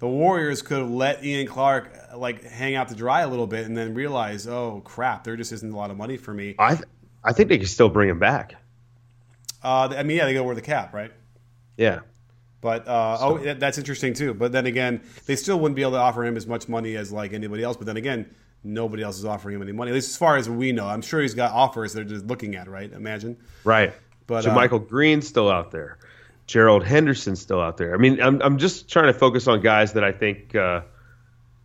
The 0.00 0.08
Warriors 0.08 0.60
could 0.60 0.78
have 0.78 0.90
let 0.90 1.24
Ian 1.24 1.46
Clark 1.46 1.92
uh, 2.12 2.18
like 2.18 2.42
hang 2.42 2.74
out 2.74 2.88
to 2.88 2.94
dry 2.94 3.20
a 3.20 3.28
little 3.28 3.46
bit 3.46 3.66
and 3.66 3.76
then 3.76 3.94
realize, 3.94 4.46
oh 4.46 4.82
crap, 4.84 5.24
there 5.24 5.36
just 5.36 5.52
isn't 5.52 5.72
a 5.72 5.76
lot 5.76 5.90
of 5.90 5.96
money 5.96 6.16
for 6.16 6.34
me. 6.34 6.54
I 6.58 6.74
th- 6.74 6.88
I 7.22 7.32
think 7.32 7.48
they 7.48 7.58
could 7.58 7.68
still 7.68 7.88
bring 7.88 8.08
him 8.08 8.18
back. 8.18 8.56
Uh, 9.62 9.94
I 9.96 10.02
mean, 10.02 10.18
yeah, 10.18 10.26
they 10.26 10.34
go 10.34 10.42
over 10.42 10.54
the 10.54 10.60
cap, 10.60 10.92
right? 10.92 11.10
Yeah. 11.76 12.00
But 12.60 12.86
uh, 12.88 13.18
so. 13.18 13.38
oh, 13.38 13.54
that's 13.54 13.78
interesting 13.78 14.14
too. 14.14 14.34
But 14.34 14.52
then 14.52 14.66
again, 14.66 15.02
they 15.26 15.36
still 15.36 15.58
wouldn't 15.58 15.76
be 15.76 15.82
able 15.82 15.92
to 15.92 15.98
offer 15.98 16.24
him 16.24 16.36
as 16.36 16.46
much 16.46 16.68
money 16.68 16.96
as 16.96 17.12
like 17.12 17.32
anybody 17.32 17.62
else. 17.62 17.76
But 17.76 17.86
then 17.86 17.96
again, 17.96 18.34
nobody 18.62 19.02
else 19.02 19.18
is 19.18 19.24
offering 19.24 19.56
him 19.56 19.62
any 19.62 19.72
money. 19.72 19.90
At 19.90 19.94
least 19.94 20.10
as 20.10 20.16
far 20.16 20.36
as 20.36 20.48
we 20.48 20.72
know, 20.72 20.86
I'm 20.86 21.02
sure 21.02 21.20
he's 21.20 21.34
got 21.34 21.52
offers 21.52 21.92
they're 21.92 22.04
just 22.04 22.26
looking 22.26 22.56
at. 22.56 22.68
Right? 22.68 22.90
Imagine. 22.92 23.36
Right. 23.64 23.92
But 24.26 24.44
so 24.44 24.54
Michael 24.54 24.78
Green's 24.78 25.28
still 25.28 25.50
out 25.50 25.70
there. 25.70 25.98
Gerald 26.46 26.84
Henderson's 26.84 27.40
still 27.40 27.60
out 27.60 27.76
there. 27.76 27.94
I 27.94 27.98
mean, 27.98 28.20
I'm 28.20 28.40
I'm 28.42 28.58
just 28.58 28.90
trying 28.90 29.06
to 29.06 29.18
focus 29.18 29.46
on 29.46 29.60
guys 29.60 29.94
that 29.94 30.04
I 30.04 30.12
think 30.12 30.54
uh, 30.54 30.82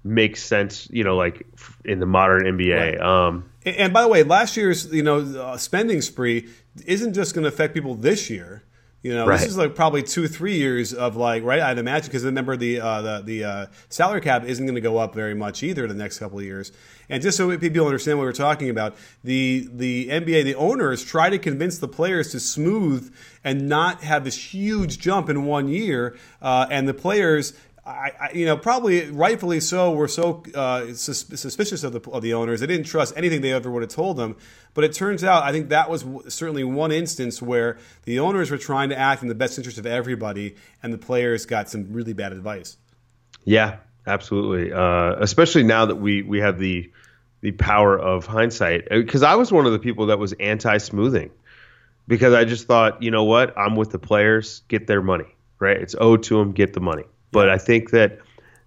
make 0.03 0.37
sense. 0.37 0.87
You 0.91 1.03
know, 1.03 1.15
like 1.15 1.45
in 1.83 1.99
the 1.99 2.05
modern 2.05 2.43
NBA. 2.43 2.99
Right. 2.99 3.01
Um, 3.01 3.49
and, 3.65 3.75
and, 3.75 3.93
by 3.93 4.01
the 4.01 4.07
way, 4.07 4.23
last 4.23 4.55
year's 4.55 4.91
you 4.91 5.03
know 5.03 5.19
uh, 5.19 5.57
spending 5.57 6.01
spree 6.01 6.47
isn't 6.85 7.13
just 7.13 7.33
going 7.33 7.43
to 7.43 7.49
affect 7.49 7.73
people 7.73 7.95
this 7.95 8.29
year. 8.29 8.63
You 9.01 9.13
know, 9.13 9.25
right. 9.25 9.39
this 9.39 9.47
is 9.47 9.57
like 9.57 9.75
probably 9.75 10.03
two, 10.03 10.27
three 10.27 10.57
years 10.57 10.93
of 10.93 11.15
like, 11.15 11.43
right? 11.43 11.61
I'd 11.61 11.77
imagine 11.77 12.07
because 12.07 12.25
remember 12.25 12.57
the 12.57 12.81
uh, 12.81 13.01
the 13.01 13.21
the 13.23 13.43
uh, 13.45 13.65
salary 13.87 14.19
cap 14.19 14.43
isn't 14.43 14.65
going 14.65 14.75
to 14.75 14.81
go 14.81 14.97
up 14.97 15.15
very 15.15 15.33
much 15.33 15.63
either 15.63 15.87
the 15.87 15.93
next 15.93 16.19
couple 16.19 16.37
of 16.37 16.43
years. 16.43 16.73
And 17.07 17.23
just 17.23 17.37
so 17.37 17.57
people 17.57 17.85
understand 17.85 18.17
what 18.17 18.25
we're 18.25 18.33
talking 18.33 18.69
about, 18.69 18.97
the 19.23 19.69
the 19.71 20.09
NBA, 20.09 20.43
the 20.43 20.55
owners 20.55 21.01
try 21.03 21.29
to 21.29 21.39
convince 21.39 21.77
the 21.77 21.87
players 21.87 22.31
to 22.31 22.41
smooth 22.41 23.13
and 23.41 23.69
not 23.69 24.03
have 24.03 24.25
this 24.25 24.53
huge 24.53 24.99
jump 24.99 25.29
in 25.29 25.45
one 25.45 25.69
year, 25.69 26.17
uh, 26.41 26.67
and 26.69 26.85
the 26.85 26.93
players 26.93 27.53
I, 27.89 28.11
I, 28.19 28.31
you 28.33 28.45
know, 28.45 28.55
probably 28.55 29.09
rightfully 29.09 29.59
so, 29.59 29.91
were 29.91 30.07
so 30.07 30.43
uh, 30.53 30.93
sus- 30.93 31.25
suspicious 31.39 31.83
of 31.83 31.93
the, 31.93 32.11
of 32.11 32.21
the 32.21 32.33
owners. 32.33 32.59
They 32.59 32.67
didn't 32.67 32.85
trust 32.85 33.13
anything 33.17 33.41
they 33.41 33.51
ever 33.51 33.71
would 33.71 33.81
have 33.81 33.91
told 33.91 34.17
them. 34.17 34.35
But 34.73 34.83
it 34.83 34.93
turns 34.93 35.23
out, 35.23 35.43
I 35.43 35.51
think 35.51 35.69
that 35.69 35.89
was 35.89 36.03
w- 36.03 36.29
certainly 36.29 36.63
one 36.63 36.91
instance 36.91 37.41
where 37.41 37.77
the 38.03 38.19
owners 38.19 38.51
were 38.51 38.57
trying 38.57 38.89
to 38.89 38.97
act 38.97 39.23
in 39.23 39.27
the 39.27 39.35
best 39.35 39.57
interest 39.57 39.77
of 39.79 39.85
everybody, 39.85 40.55
and 40.83 40.93
the 40.93 40.97
players 40.97 41.45
got 41.45 41.69
some 41.69 41.91
really 41.91 42.13
bad 42.13 42.31
advice. 42.31 42.77
Yeah, 43.43 43.77
absolutely. 44.05 44.71
Uh, 44.71 45.15
especially 45.19 45.63
now 45.63 45.85
that 45.87 45.95
we 45.95 46.21
we 46.21 46.39
have 46.39 46.59
the 46.59 46.91
the 47.41 47.51
power 47.53 47.97
of 47.97 48.25
hindsight. 48.25 48.87
Because 48.89 49.23
uh, 49.23 49.29
I 49.29 49.35
was 49.35 49.51
one 49.51 49.65
of 49.65 49.71
the 49.71 49.79
people 49.79 50.07
that 50.07 50.19
was 50.19 50.33
anti 50.33 50.77
smoothing, 50.77 51.31
because 52.07 52.33
I 52.33 52.45
just 52.45 52.67
thought, 52.67 53.01
you 53.01 53.09
know 53.09 53.23
what, 53.23 53.57
I'm 53.57 53.75
with 53.75 53.91
the 53.91 53.99
players, 53.99 54.61
get 54.67 54.85
their 54.85 55.01
money. 55.01 55.35
Right? 55.57 55.77
It's 55.77 55.95
owed 55.99 56.23
to 56.23 56.37
them, 56.37 56.51
get 56.53 56.73
the 56.73 56.79
money. 56.79 57.03
But 57.31 57.49
I 57.49 57.57
think 57.57 57.91
that 57.91 58.19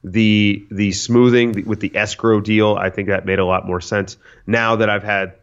the 0.04 0.64
the 0.70 0.92
smoothing 0.92 1.64
with 1.66 1.80
the 1.80 1.96
escrow 1.96 2.40
deal, 2.40 2.74
I 2.74 2.90
think 2.90 3.08
that 3.08 3.24
made 3.24 3.38
a 3.38 3.44
lot 3.44 3.66
more 3.66 3.80
sense 3.80 4.16
now 4.46 4.76
that 4.76 4.90
I've 4.90 5.02
had 5.02 5.34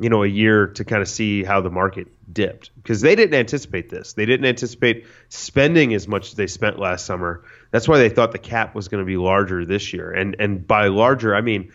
you 0.00 0.10
know 0.10 0.22
a 0.22 0.28
year 0.28 0.68
to 0.68 0.84
kind 0.84 1.02
of 1.02 1.08
see 1.08 1.42
how 1.42 1.60
the 1.60 1.70
market 1.70 2.08
dipped 2.32 2.70
because 2.76 3.00
they 3.00 3.16
didn't 3.16 3.34
anticipate 3.34 3.88
this. 3.88 4.12
They 4.12 4.26
didn't 4.26 4.46
anticipate 4.46 5.06
spending 5.28 5.94
as 5.94 6.06
much 6.06 6.28
as 6.28 6.34
they 6.34 6.46
spent 6.46 6.78
last 6.78 7.06
summer. 7.06 7.42
That's 7.70 7.88
why 7.88 7.98
they 7.98 8.08
thought 8.08 8.32
the 8.32 8.38
cap 8.38 8.74
was 8.74 8.88
going 8.88 9.02
to 9.02 9.06
be 9.06 9.16
larger 9.16 9.64
this 9.64 9.92
year. 9.92 10.10
And 10.12 10.36
and 10.38 10.66
by 10.66 10.88
larger, 10.88 11.34
I 11.34 11.40
mean 11.40 11.72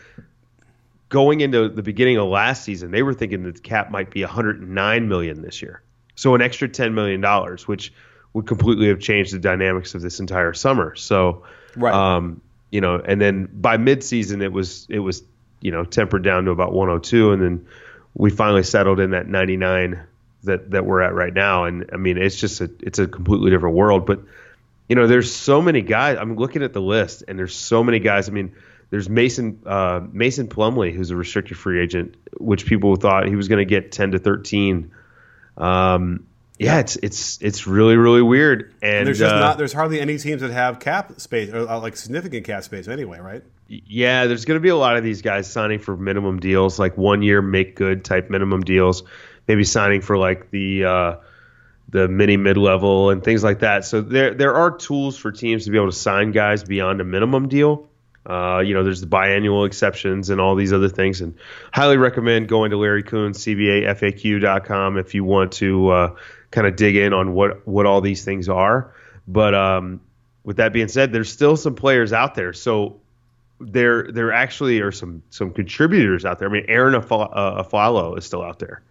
going 1.10 1.42
into 1.42 1.70
the 1.70 1.84
beginning 1.84 2.18
of 2.18 2.28
last 2.28 2.64
season, 2.64 2.92
they 2.92 3.04
were 3.04 3.14
thinking 3.14 3.44
that 3.44 3.56
the 3.56 3.62
cap 3.62 3.92
might 3.92 4.10
be 4.10 4.22
109 4.22 5.08
million 5.08 5.42
this 5.42 5.62
year. 5.62 5.84
So 6.16 6.34
an 6.34 6.42
extra 6.42 6.68
10 6.68 6.94
million 6.94 7.22
dollars, 7.22 7.68
which 7.68 7.94
would 8.34 8.48
completely 8.48 8.88
have 8.88 9.00
changed 9.00 9.34
the 9.34 9.40
dynamics 9.40 9.96
of 9.96 10.02
this 10.02 10.20
entire 10.20 10.54
summer. 10.54 10.96
So, 10.96 11.44
right. 11.76 11.94
Um, 11.94 12.42
you 12.72 12.82
know, 12.82 12.96
and 12.96 13.22
then 13.22 13.48
by 13.54 13.78
midseason 13.78 14.42
it 14.42 14.52
was 14.52 14.88
it 14.90 15.00
was 15.00 15.22
you 15.62 15.72
know 15.72 15.86
tempered 15.86 16.24
down 16.24 16.46
to 16.46 16.52
about 16.52 16.74
102, 16.74 17.32
and 17.32 17.42
then 17.42 17.68
we 18.16 18.32
finally 18.32 18.64
settled 18.64 19.00
in 19.00 19.12
that 19.12 19.28
99 19.28 20.02
that 20.44 20.72
that 20.72 20.86
we're 20.86 21.02
at 21.02 21.14
right 21.14 21.34
now. 21.34 21.66
And 21.66 21.90
I 21.94 21.98
mean, 21.98 22.18
it's 22.18 22.36
just 22.36 22.62
a 22.62 22.72
it's 22.80 23.00
a 23.00 23.08
completely 23.08 23.52
different 23.52 23.76
world. 23.76 24.08
But 24.08 24.22
you 24.90 24.96
know, 24.96 25.06
there's 25.06 25.32
so 25.34 25.62
many 25.62 25.82
guys. 25.82 26.18
I'm 26.20 26.36
looking 26.36 26.64
at 26.64 26.74
the 26.74 26.82
list, 26.82 27.24
and 27.28 27.38
there's 27.38 27.56
so 27.56 27.84
many 27.84 28.00
guys. 28.00 28.28
I 28.30 28.32
mean. 28.32 28.54
There's 28.90 29.10
Mason 29.10 29.60
uh, 29.66 30.02
Mason 30.12 30.48
Plumlee, 30.48 30.94
who's 30.94 31.10
a 31.10 31.16
restricted 31.16 31.58
free 31.58 31.82
agent, 31.82 32.14
which 32.38 32.68
people 32.68 32.96
thought 32.96 33.28
he 33.28 33.36
was 33.36 33.48
going 33.48 33.58
to 33.58 33.66
get 33.66 33.92
10 33.92 34.12
to 34.12 34.20
13. 34.20 34.92
Um, 35.58 36.28
yeah, 36.58 36.80
it's 36.80 36.96
it's 36.98 37.42
it's 37.42 37.68
really 37.68 37.98
really 37.98 38.22
weird. 38.22 38.74
And, 38.82 38.94
and 38.94 39.08
there's 39.08 39.20
just 39.20 39.34
uh, 39.34 39.40
not 39.40 39.58
there's 39.58 39.74
hardly 39.74 40.00
any 40.00 40.18
teams 40.18 40.42
that 40.42 40.52
have 40.52 40.80
cap 40.80 41.20
space 41.20 41.50
or 41.52 41.68
uh, 41.68 41.80
like 41.80 41.96
significant 41.96 42.46
cap 42.46 42.64
space 42.64 42.88
anyway, 42.88 43.20
right? 43.20 43.44
Yeah, 43.68 44.28
there's 44.28 44.46
going 44.46 44.60
to 44.60 44.62
be 44.62 44.70
a 44.70 44.76
lot 44.76 44.98
of 44.98 45.04
these 45.04 45.22
guys 45.22 45.50
signing 45.50 45.80
for 45.80 45.98
minimum 45.98 46.40
deals, 46.40 46.78
like 46.78 46.98
one 46.98 47.24
year 47.24 47.42
make 47.42 47.76
good 47.76 48.06
type 48.06 48.30
minimum 48.30 48.62
deals, 48.62 49.04
maybe 49.48 49.64
signing 49.64 50.02
for 50.02 50.18
like 50.18 50.52
the 50.52 50.86
uh, 50.86 51.16
the 51.90 52.08
mini 52.08 52.38
mid 52.38 52.58
level 52.58 53.10
and 53.10 53.24
things 53.24 53.44
like 53.44 53.60
that. 53.60 53.86
So 53.86 54.02
there 54.02 54.34
there 54.34 54.56
are 54.56 54.76
tools 54.78 55.18
for 55.18 55.32
teams 55.32 55.66
to 55.66 55.72
be 55.72 55.78
able 55.78 55.90
to 55.90 55.98
sign 55.98 56.32
guys 56.32 56.64
beyond 56.64 57.02
a 57.02 57.04
minimum 57.04 57.48
deal. 57.48 57.90
Uh, 58.26 58.60
you 58.66 58.74
know, 58.74 58.84
there's 58.84 59.02
the 59.02 59.08
biannual 59.08 59.68
exceptions 59.68 60.30
and 60.30 60.40
all 60.40 60.56
these 60.56 60.72
other 60.72 60.90
things, 60.90 61.22
and 61.22 61.36
highly 61.74 61.98
recommend 61.98 62.48
going 62.48 62.72
to 62.72 62.78
Larry 62.78 63.04
Coon, 63.04 63.34
CBAFAQ.com 63.34 64.98
if 64.98 65.14
you 65.14 65.24
want 65.24 65.52
to 65.54 65.90
uh, 65.90 66.16
kind 66.52 66.66
of 66.66 66.76
dig 66.76 66.96
in 66.96 67.14
on 67.14 67.34
what 67.34 67.68
what 67.68 67.86
all 67.86 68.00
these 68.00 68.24
things 68.24 68.48
are. 68.48 68.94
But 69.28 69.54
um, 69.54 70.02
with 70.44 70.58
that 70.58 70.72
being 70.72 70.88
said, 70.88 71.12
there's 71.12 71.32
still 71.32 71.58
some 71.58 71.76
players 71.76 72.14
out 72.14 72.36
there. 72.36 72.54
So 72.54 73.02
there 73.60 74.12
there 74.12 74.32
actually 74.32 74.80
are 74.80 74.92
some 74.92 75.24
some 75.30 75.52
contributors 75.52 76.26
out 76.26 76.40
there. 76.40 76.50
I 76.50 76.52
mean, 76.52 76.66
Arron 76.68 76.94
Afflalo 76.94 78.18
is 78.18 78.26
still 78.26 78.42
out 78.42 78.60
there. 78.60 78.82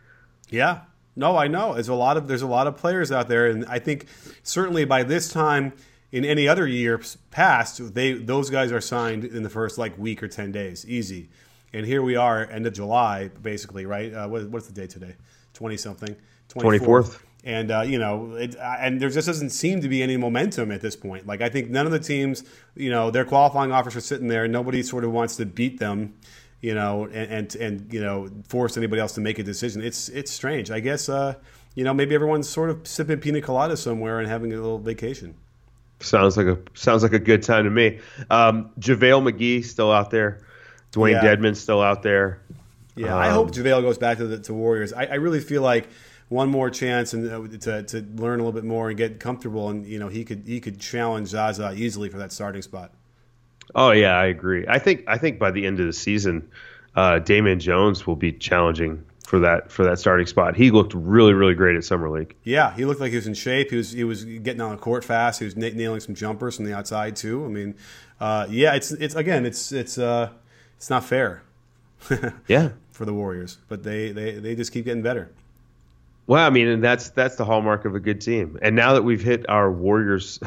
Yeah. 0.50 0.80
No, 1.14 1.36
I 1.36 1.46
know. 1.48 1.74
There's 1.74 1.88
a 1.88 1.94
lot 1.94 2.16
of 2.16 2.26
there's 2.26 2.42
a 2.42 2.46
lot 2.46 2.66
of 2.66 2.76
players 2.76 3.12
out 3.12 3.28
there, 3.28 3.46
and 3.46 3.66
I 3.66 3.78
think 3.78 4.06
certainly 4.42 4.84
by 4.84 5.02
this 5.02 5.30
time 5.30 5.72
in 6.12 6.24
any 6.24 6.46
other 6.46 6.66
year 6.66 7.00
past, 7.30 7.94
they 7.94 8.12
those 8.12 8.50
guys 8.50 8.70
are 8.70 8.80
signed 8.80 9.24
in 9.24 9.42
the 9.42 9.50
first 9.50 9.78
like 9.78 9.98
week 9.98 10.22
or 10.22 10.28
ten 10.28 10.52
days, 10.52 10.86
easy. 10.86 11.30
And 11.72 11.86
here 11.86 12.02
we 12.02 12.16
are, 12.16 12.44
end 12.44 12.66
of 12.66 12.74
July, 12.74 13.28
basically, 13.28 13.86
right? 13.86 14.12
Uh, 14.12 14.28
what, 14.28 14.46
what's 14.50 14.66
the 14.66 14.74
date 14.74 14.90
today? 14.90 15.16
Twenty 15.54 15.78
something. 15.78 16.14
Twenty 16.48 16.78
fourth 16.78 17.24
and 17.44 17.70
uh, 17.70 17.82
you 17.82 17.98
know, 17.98 18.34
it, 18.34 18.54
and 18.60 19.00
there 19.00 19.08
just 19.08 19.26
doesn't 19.26 19.50
seem 19.50 19.80
to 19.80 19.88
be 19.88 20.02
any 20.02 20.16
momentum 20.16 20.70
at 20.70 20.80
this 20.80 20.94
point. 20.94 21.26
Like 21.26 21.40
I 21.40 21.48
think 21.48 21.70
none 21.70 21.86
of 21.86 21.92
the 21.92 21.98
teams, 21.98 22.44
you 22.76 22.90
know, 22.90 23.10
their 23.10 23.24
qualifying 23.24 23.72
offers 23.72 23.96
are 23.96 24.00
sitting 24.00 24.28
there. 24.28 24.46
Nobody 24.46 24.82
sort 24.82 25.04
of 25.04 25.12
wants 25.12 25.36
to 25.36 25.46
beat 25.46 25.80
them, 25.80 26.14
you 26.60 26.74
know, 26.74 27.06
and 27.06 27.30
and, 27.30 27.54
and 27.56 27.92
you 27.92 28.00
know, 28.00 28.28
force 28.46 28.76
anybody 28.76 29.00
else 29.00 29.12
to 29.14 29.20
make 29.20 29.38
a 29.38 29.42
decision. 29.42 29.82
It's 29.82 30.08
it's 30.08 30.30
strange. 30.30 30.70
I 30.70 30.80
guess 30.80 31.08
uh, 31.08 31.34
you 31.74 31.82
know 31.84 31.92
maybe 31.92 32.14
everyone's 32.14 32.48
sort 32.48 32.70
of 32.70 32.86
sipping 32.86 33.18
pina 33.18 33.40
colada 33.40 33.76
somewhere 33.76 34.20
and 34.20 34.28
having 34.28 34.52
a 34.52 34.56
little 34.56 34.78
vacation. 34.78 35.34
Sounds 36.02 36.36
like 36.36 36.46
a 36.46 36.58
sounds 36.74 37.02
like 37.02 37.12
a 37.12 37.18
good 37.18 37.42
time 37.42 37.64
to 37.64 37.70
me. 37.70 38.00
Um, 38.30 38.70
JaVale 38.78 39.32
McGee 39.32 39.64
still 39.64 39.90
out 39.90 40.10
there. 40.10 40.40
Dwayne 40.92 41.22
yeah. 41.22 41.52
Still 41.54 41.80
out 41.80 42.02
there. 42.02 42.42
Yeah, 42.94 43.14
um, 43.14 43.20
I 43.20 43.30
hope 43.30 43.52
JaVale 43.52 43.82
goes 43.82 43.98
back 43.98 44.18
to 44.18 44.26
the 44.26 44.38
to 44.40 44.54
Warriors. 44.54 44.92
I, 44.92 45.06
I 45.06 45.14
really 45.14 45.40
feel 45.40 45.62
like 45.62 45.88
one 46.28 46.48
more 46.48 46.70
chance 46.70 47.12
and 47.12 47.30
uh, 47.30 47.58
to, 47.58 47.82
to 47.82 48.06
learn 48.16 48.40
a 48.40 48.44
little 48.44 48.52
bit 48.52 48.64
more 48.64 48.88
and 48.88 48.96
get 48.96 49.20
comfortable. 49.20 49.68
And 49.68 49.86
you 49.86 49.98
know, 49.98 50.08
he 50.08 50.24
could 50.24 50.44
he 50.46 50.60
could 50.60 50.78
challenge 50.78 51.28
Zaza 51.28 51.72
easily 51.74 52.08
for 52.08 52.18
that 52.18 52.32
starting 52.32 52.62
spot. 52.62 52.92
Oh 53.74 53.92
yeah, 53.92 54.18
I 54.18 54.26
agree. 54.26 54.66
I 54.68 54.78
think 54.78 55.04
I 55.06 55.18
think 55.18 55.38
by 55.38 55.50
the 55.50 55.66
end 55.66 55.80
of 55.80 55.86
the 55.86 55.92
season, 55.92 56.50
uh, 56.94 57.18
Damian 57.20 57.60
Jones 57.60 58.06
will 58.06 58.16
be 58.16 58.32
challenging 58.32 59.04
for 59.26 59.38
that 59.38 59.70
for 59.70 59.84
that 59.84 59.98
starting 59.98 60.26
spot. 60.26 60.56
He 60.56 60.70
looked 60.70 60.94
really 60.94 61.32
really 61.32 61.54
great 61.54 61.76
at 61.76 61.84
summer 61.84 62.10
league. 62.10 62.34
Yeah, 62.44 62.74
he 62.74 62.84
looked 62.84 63.00
like 63.00 63.10
he 63.10 63.16
was 63.16 63.26
in 63.26 63.34
shape. 63.34 63.70
He 63.70 63.76
was 63.76 63.92
he 63.92 64.04
was 64.04 64.24
getting 64.24 64.60
on 64.60 64.72
the 64.72 64.76
court 64.76 65.04
fast. 65.04 65.38
He 65.38 65.44
was 65.44 65.56
nailing 65.56 66.00
some 66.00 66.14
jumpers 66.14 66.56
from 66.56 66.64
the 66.64 66.74
outside 66.74 67.16
too. 67.16 67.44
I 67.44 67.48
mean, 67.48 67.74
uh, 68.20 68.46
yeah, 68.50 68.74
it's 68.74 68.92
it's 68.92 69.14
again 69.14 69.46
it's 69.46 69.72
it's 69.72 69.98
uh, 69.98 70.30
it's 70.76 70.90
not 70.90 71.04
fair. 71.04 71.42
yeah, 72.48 72.70
for 72.90 73.04
the 73.04 73.14
Warriors, 73.14 73.58
but 73.68 73.82
they, 73.82 74.12
they 74.12 74.32
they 74.32 74.54
just 74.54 74.72
keep 74.72 74.84
getting 74.84 75.02
better. 75.02 75.30
Well, 76.26 76.44
I 76.44 76.50
mean, 76.50 76.68
and 76.68 76.82
that's 76.82 77.10
that's 77.10 77.36
the 77.36 77.44
hallmark 77.44 77.84
of 77.84 77.94
a 77.94 78.00
good 78.00 78.20
team. 78.20 78.58
And 78.62 78.76
now 78.76 78.92
that 78.92 79.02
we've 79.02 79.22
hit 79.22 79.48
our 79.48 79.70
Warriors, 79.72 80.38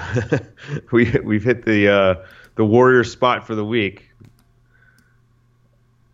we 0.92 1.12
we've 1.24 1.44
hit 1.44 1.66
the 1.66 1.90
uh, 1.90 2.16
the 2.56 2.66
Warriors 2.66 3.12
spot 3.12 3.46
for 3.46 3.56
the 3.56 3.66
week. 3.66 4.10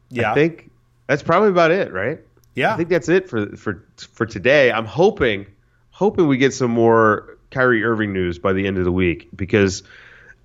Yeah, 0.09 0.31
I 0.31 0.33
think 0.33 0.71
that's 1.07 1.23
probably 1.23 1.49
about 1.49 1.71
it, 1.71 1.91
right? 1.93 2.19
Yeah, 2.55 2.73
I 2.73 2.77
think 2.77 2.89
that's 2.89 3.09
it 3.09 3.29
for 3.29 3.55
for 3.55 3.85
for 3.97 4.25
today. 4.25 4.71
I'm 4.71 4.85
hoping 4.85 5.47
hoping 5.91 6.27
we 6.27 6.37
get 6.37 6.53
some 6.53 6.71
more 6.71 7.37
Kyrie 7.49 7.83
Irving 7.83 8.13
news 8.13 8.39
by 8.39 8.53
the 8.53 8.67
end 8.67 8.77
of 8.77 8.85
the 8.85 8.91
week 8.91 9.29
because 9.35 9.83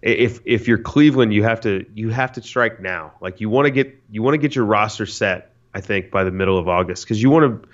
if 0.03 0.41
if 0.45 0.69
you're 0.69 0.79
Cleveland, 0.79 1.33
you 1.33 1.43
have 1.43 1.63
to 1.63 1.85
you 1.95 2.11
have 2.11 2.33
to 2.33 2.43
strike 2.43 2.81
now. 2.81 3.13
Like 3.21 3.41
you 3.41 3.51
want 3.51 3.67
to 3.67 3.71
get 3.71 3.99
you 4.11 4.23
want 4.23 4.35
to 4.35 4.39
get 4.39 4.55
your 4.55 4.65
roster 4.65 5.07
set. 5.07 5.53
I 5.75 5.81
think 5.81 6.11
by 6.11 6.25
the 6.25 6.31
middle 6.31 6.59
of 6.59 6.69
August 6.69 7.05
because 7.05 7.23
you 7.23 7.29
want 7.29 7.63
to 7.63 7.69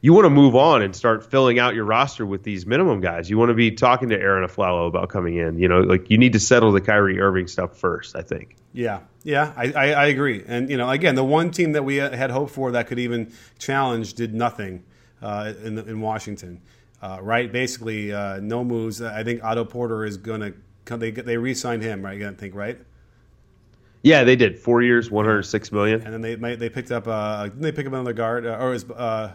you 0.00 0.12
want 0.12 0.26
to 0.26 0.30
move 0.30 0.54
on 0.54 0.82
and 0.82 0.94
start 0.94 1.28
filling 1.30 1.58
out 1.58 1.74
your 1.74 1.84
roster 1.84 2.24
with 2.24 2.42
these 2.44 2.66
minimum 2.66 3.00
guys. 3.00 3.28
You 3.28 3.36
want 3.38 3.48
to 3.48 3.54
be 3.54 3.72
talking 3.72 4.10
to 4.10 4.16
Arron 4.16 4.48
Afflalo 4.48 4.86
about 4.86 5.08
coming 5.08 5.36
in. 5.36 5.58
You 5.58 5.68
know, 5.68 5.80
like 5.80 6.10
you 6.10 6.18
need 6.18 6.34
to 6.34 6.40
settle 6.40 6.72
the 6.72 6.80
Kyrie 6.80 7.20
Irving 7.20 7.48
stuff 7.48 7.76
first. 7.76 8.14
I 8.14 8.22
think. 8.22 8.56
Yeah, 8.72 9.00
yeah, 9.24 9.52
I, 9.56 9.72
I, 9.72 9.90
I 9.90 10.06
agree. 10.06 10.44
And 10.46 10.70
you 10.70 10.76
know, 10.76 10.88
again, 10.88 11.14
the 11.14 11.24
one 11.24 11.50
team 11.50 11.72
that 11.72 11.84
we 11.84 11.96
had 11.96 12.30
hoped 12.30 12.52
for 12.52 12.72
that 12.72 12.86
could 12.86 12.98
even 12.98 13.32
challenge 13.58 14.14
did 14.14 14.34
nothing 14.34 14.84
uh, 15.20 15.52
in, 15.64 15.78
in 15.78 16.00
Washington. 16.00 16.60
uh, 17.00 17.18
right? 17.22 17.50
Basically, 17.50 18.12
uh, 18.12 18.40
no 18.40 18.64
moves. 18.64 19.00
I 19.00 19.22
think 19.24 19.42
Otto 19.44 19.64
Porter 19.64 20.04
is 20.04 20.16
going 20.16 20.40
to 20.40 20.54
come. 20.84 21.00
They 21.00 21.10
they 21.10 21.36
re-signed 21.36 21.82
him, 21.82 22.04
right? 22.04 22.20
I 22.22 22.32
think, 22.32 22.54
right? 22.54 22.78
Yeah, 24.02 24.24
they 24.24 24.36
did 24.36 24.58
four 24.58 24.82
years, 24.82 25.10
one 25.10 25.24
hundred 25.24 25.42
six 25.44 25.70
million. 25.72 26.02
And 26.02 26.12
then 26.24 26.40
they 26.40 26.56
they 26.56 26.68
picked 26.68 26.90
up. 26.90 27.06
Uh, 27.06 27.44
didn't 27.44 27.62
they 27.62 27.72
pick 27.72 27.86
up 27.86 27.92
another 27.92 28.12
guard? 28.12 28.46
Uh, 28.46 28.58
or 28.60 28.74
is 28.74 28.88
uh, 28.90 29.32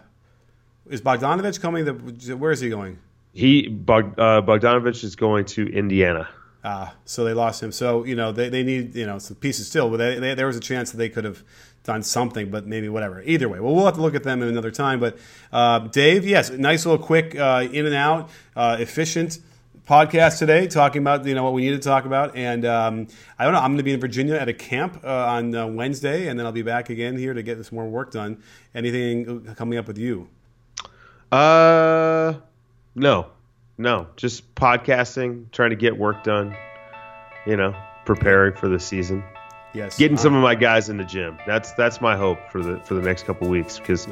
is 0.89 1.02
Bogdanovich 1.02 1.62
coming? 1.62 1.86
The, 1.86 2.38
where 2.38 2.52
is 2.52 2.60
he 2.60 2.69
going? 2.69 3.00
He 3.34 3.67
Bog, 3.67 4.17
uh, 4.19 4.41
Bogdanovich 4.41 5.04
is 5.04 5.15
going 5.15 5.46
to 5.46 5.67
Indiana. 5.67 6.30
Ah, 6.65 6.96
so 7.04 7.26
they 7.26 7.34
lost 7.34 7.62
him. 7.62 7.72
So 7.72 8.06
you 8.06 8.15
know 8.15 8.32
they, 8.32 8.50
they 8.50 8.63
need 8.63 8.96
you 8.96 9.06
know 9.06 9.19
some 9.19 9.36
pieces 9.36 9.67
still, 9.67 9.89
but 9.89 9.98
they, 9.98 10.19
they, 10.19 10.34
there 10.36 10.48
was 10.48 10.56
a 10.56 10.62
chance 10.62 10.91
that 10.91 10.98
they 10.98 11.10
could 11.10 11.26
have 11.26 11.43
done 11.84 12.02
something, 12.04 12.50
but 12.50 12.65
maybe 12.65 12.88
whatever. 12.88 13.22
Either 13.24 13.50
way, 13.50 13.60
well, 13.60 13.76
we'll 13.76 13.86
have 13.86 13.96
to 13.96 14.02
look 14.02 14.15
at 14.15 14.24
them 14.24 14.41
in 14.41 14.48
another 14.48 14.72
time. 14.72 15.00
But 15.00 15.17
uh, 15.52 15.80
Dave, 15.80 16.26
yes, 16.26 16.50
nice 16.52 16.86
little 16.86 17.04
quick 17.04 17.36
uh, 17.36 17.67
in 17.69 17.86
and 17.86 17.96
out, 17.96 18.30
uh, 18.56 18.78
efficient 18.80 19.39
podcast 19.88 20.39
today, 20.39 20.67
talking 20.67 21.02
about 21.02 21.26
you 21.26 21.36
know 21.36 21.43
what 21.43 21.54
we 21.54 21.63
need 21.63 21.72
to 21.72 21.80
talk 21.80 22.06
about. 22.06 22.36
And 22.36 22.65
um, 22.65 23.08
I 23.38 23.43
don't 23.43 23.54
know, 23.54 23.60
I'm 23.60 23.72
going 23.72 23.78
to 23.78 23.84
be 23.84 23.93
in 23.93 24.00
Virginia 24.00 24.36
at 24.36 24.48
a 24.48 24.54
camp 24.54 25.02
uh, 25.04 25.08
on 25.08 25.56
uh, 25.56 25.67
Wednesday, 25.67 26.28
and 26.28 26.39
then 26.39 26.46
I'll 26.46 26.54
be 26.54 26.62
back 26.62 26.89
again 26.89 27.17
here 27.17 27.34
to 27.34 27.43
get 27.43 27.58
this 27.58 27.72
more 27.72 27.88
work 27.88 28.12
done. 28.12 28.41
Anything 28.74 29.54
coming 29.56 29.78
up 29.78 29.88
with 29.88 29.98
you? 29.98 30.30
Uh, 31.34 32.36
no, 32.93 33.26
no, 33.80 34.08
just 34.17 34.54
podcasting, 34.54 35.50
trying 35.52 35.72
to 35.72 35.76
get 35.76 35.98
work 35.98 36.24
done. 36.24 36.56
You 37.48 37.58
know, 37.58 37.76
preparing 38.06 38.56
for 38.56 38.69
the 38.69 38.80
season. 38.80 39.24
Yes, 39.74 39.98
getting 39.98 40.17
some 40.17 40.36
of 40.36 40.43
my 40.43 40.54
guys 40.54 40.89
in 40.89 40.98
the 40.98 41.04
gym. 41.04 41.39
That's 41.48 41.74
that's 41.74 42.00
my 42.00 42.15
hope 42.15 42.52
for 42.52 42.62
the 42.62 42.80
for 42.82 42.93
the 42.93 43.02
next 43.02 43.24
couple 43.24 43.50
weeks 43.50 43.80
because 43.80 44.08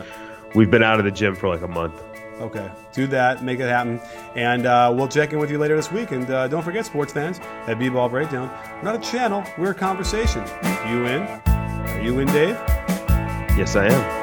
we've 0.56 0.72
been 0.72 0.82
out 0.82 0.98
of 0.98 1.06
the 1.06 1.12
gym 1.12 1.36
for 1.36 1.48
like 1.48 1.62
a 1.62 1.68
month. 1.68 2.02
Okay, 2.40 2.72
do 2.92 3.06
that, 3.08 3.44
make 3.44 3.60
it 3.60 3.70
happen, 3.70 4.02
and 4.36 4.66
uh, 4.66 4.92
we'll 4.98 5.08
check 5.08 5.32
in 5.32 5.38
with 5.38 5.52
you 5.52 5.60
later 5.60 5.76
this 5.76 5.92
week. 5.92 6.12
And 6.12 6.28
uh, 6.28 6.48
don't 6.48 6.64
forget, 6.64 6.88
sports 6.88 7.14
fans, 7.14 7.40
at 7.68 7.78
B-Ball 7.78 8.10
Breakdown, 8.10 8.50
we're 8.78 8.92
not 8.92 8.96
a 8.96 9.12
channel, 9.12 9.44
we're 9.60 9.72
a 9.72 9.76
conversation. 9.76 10.44
You 10.90 11.06
in? 11.06 11.22
Are 11.22 12.02
you 12.02 12.18
in, 12.18 12.28
Dave? 12.30 12.56
Yes, 13.56 13.76
I 13.76 13.90
am. 13.90 14.21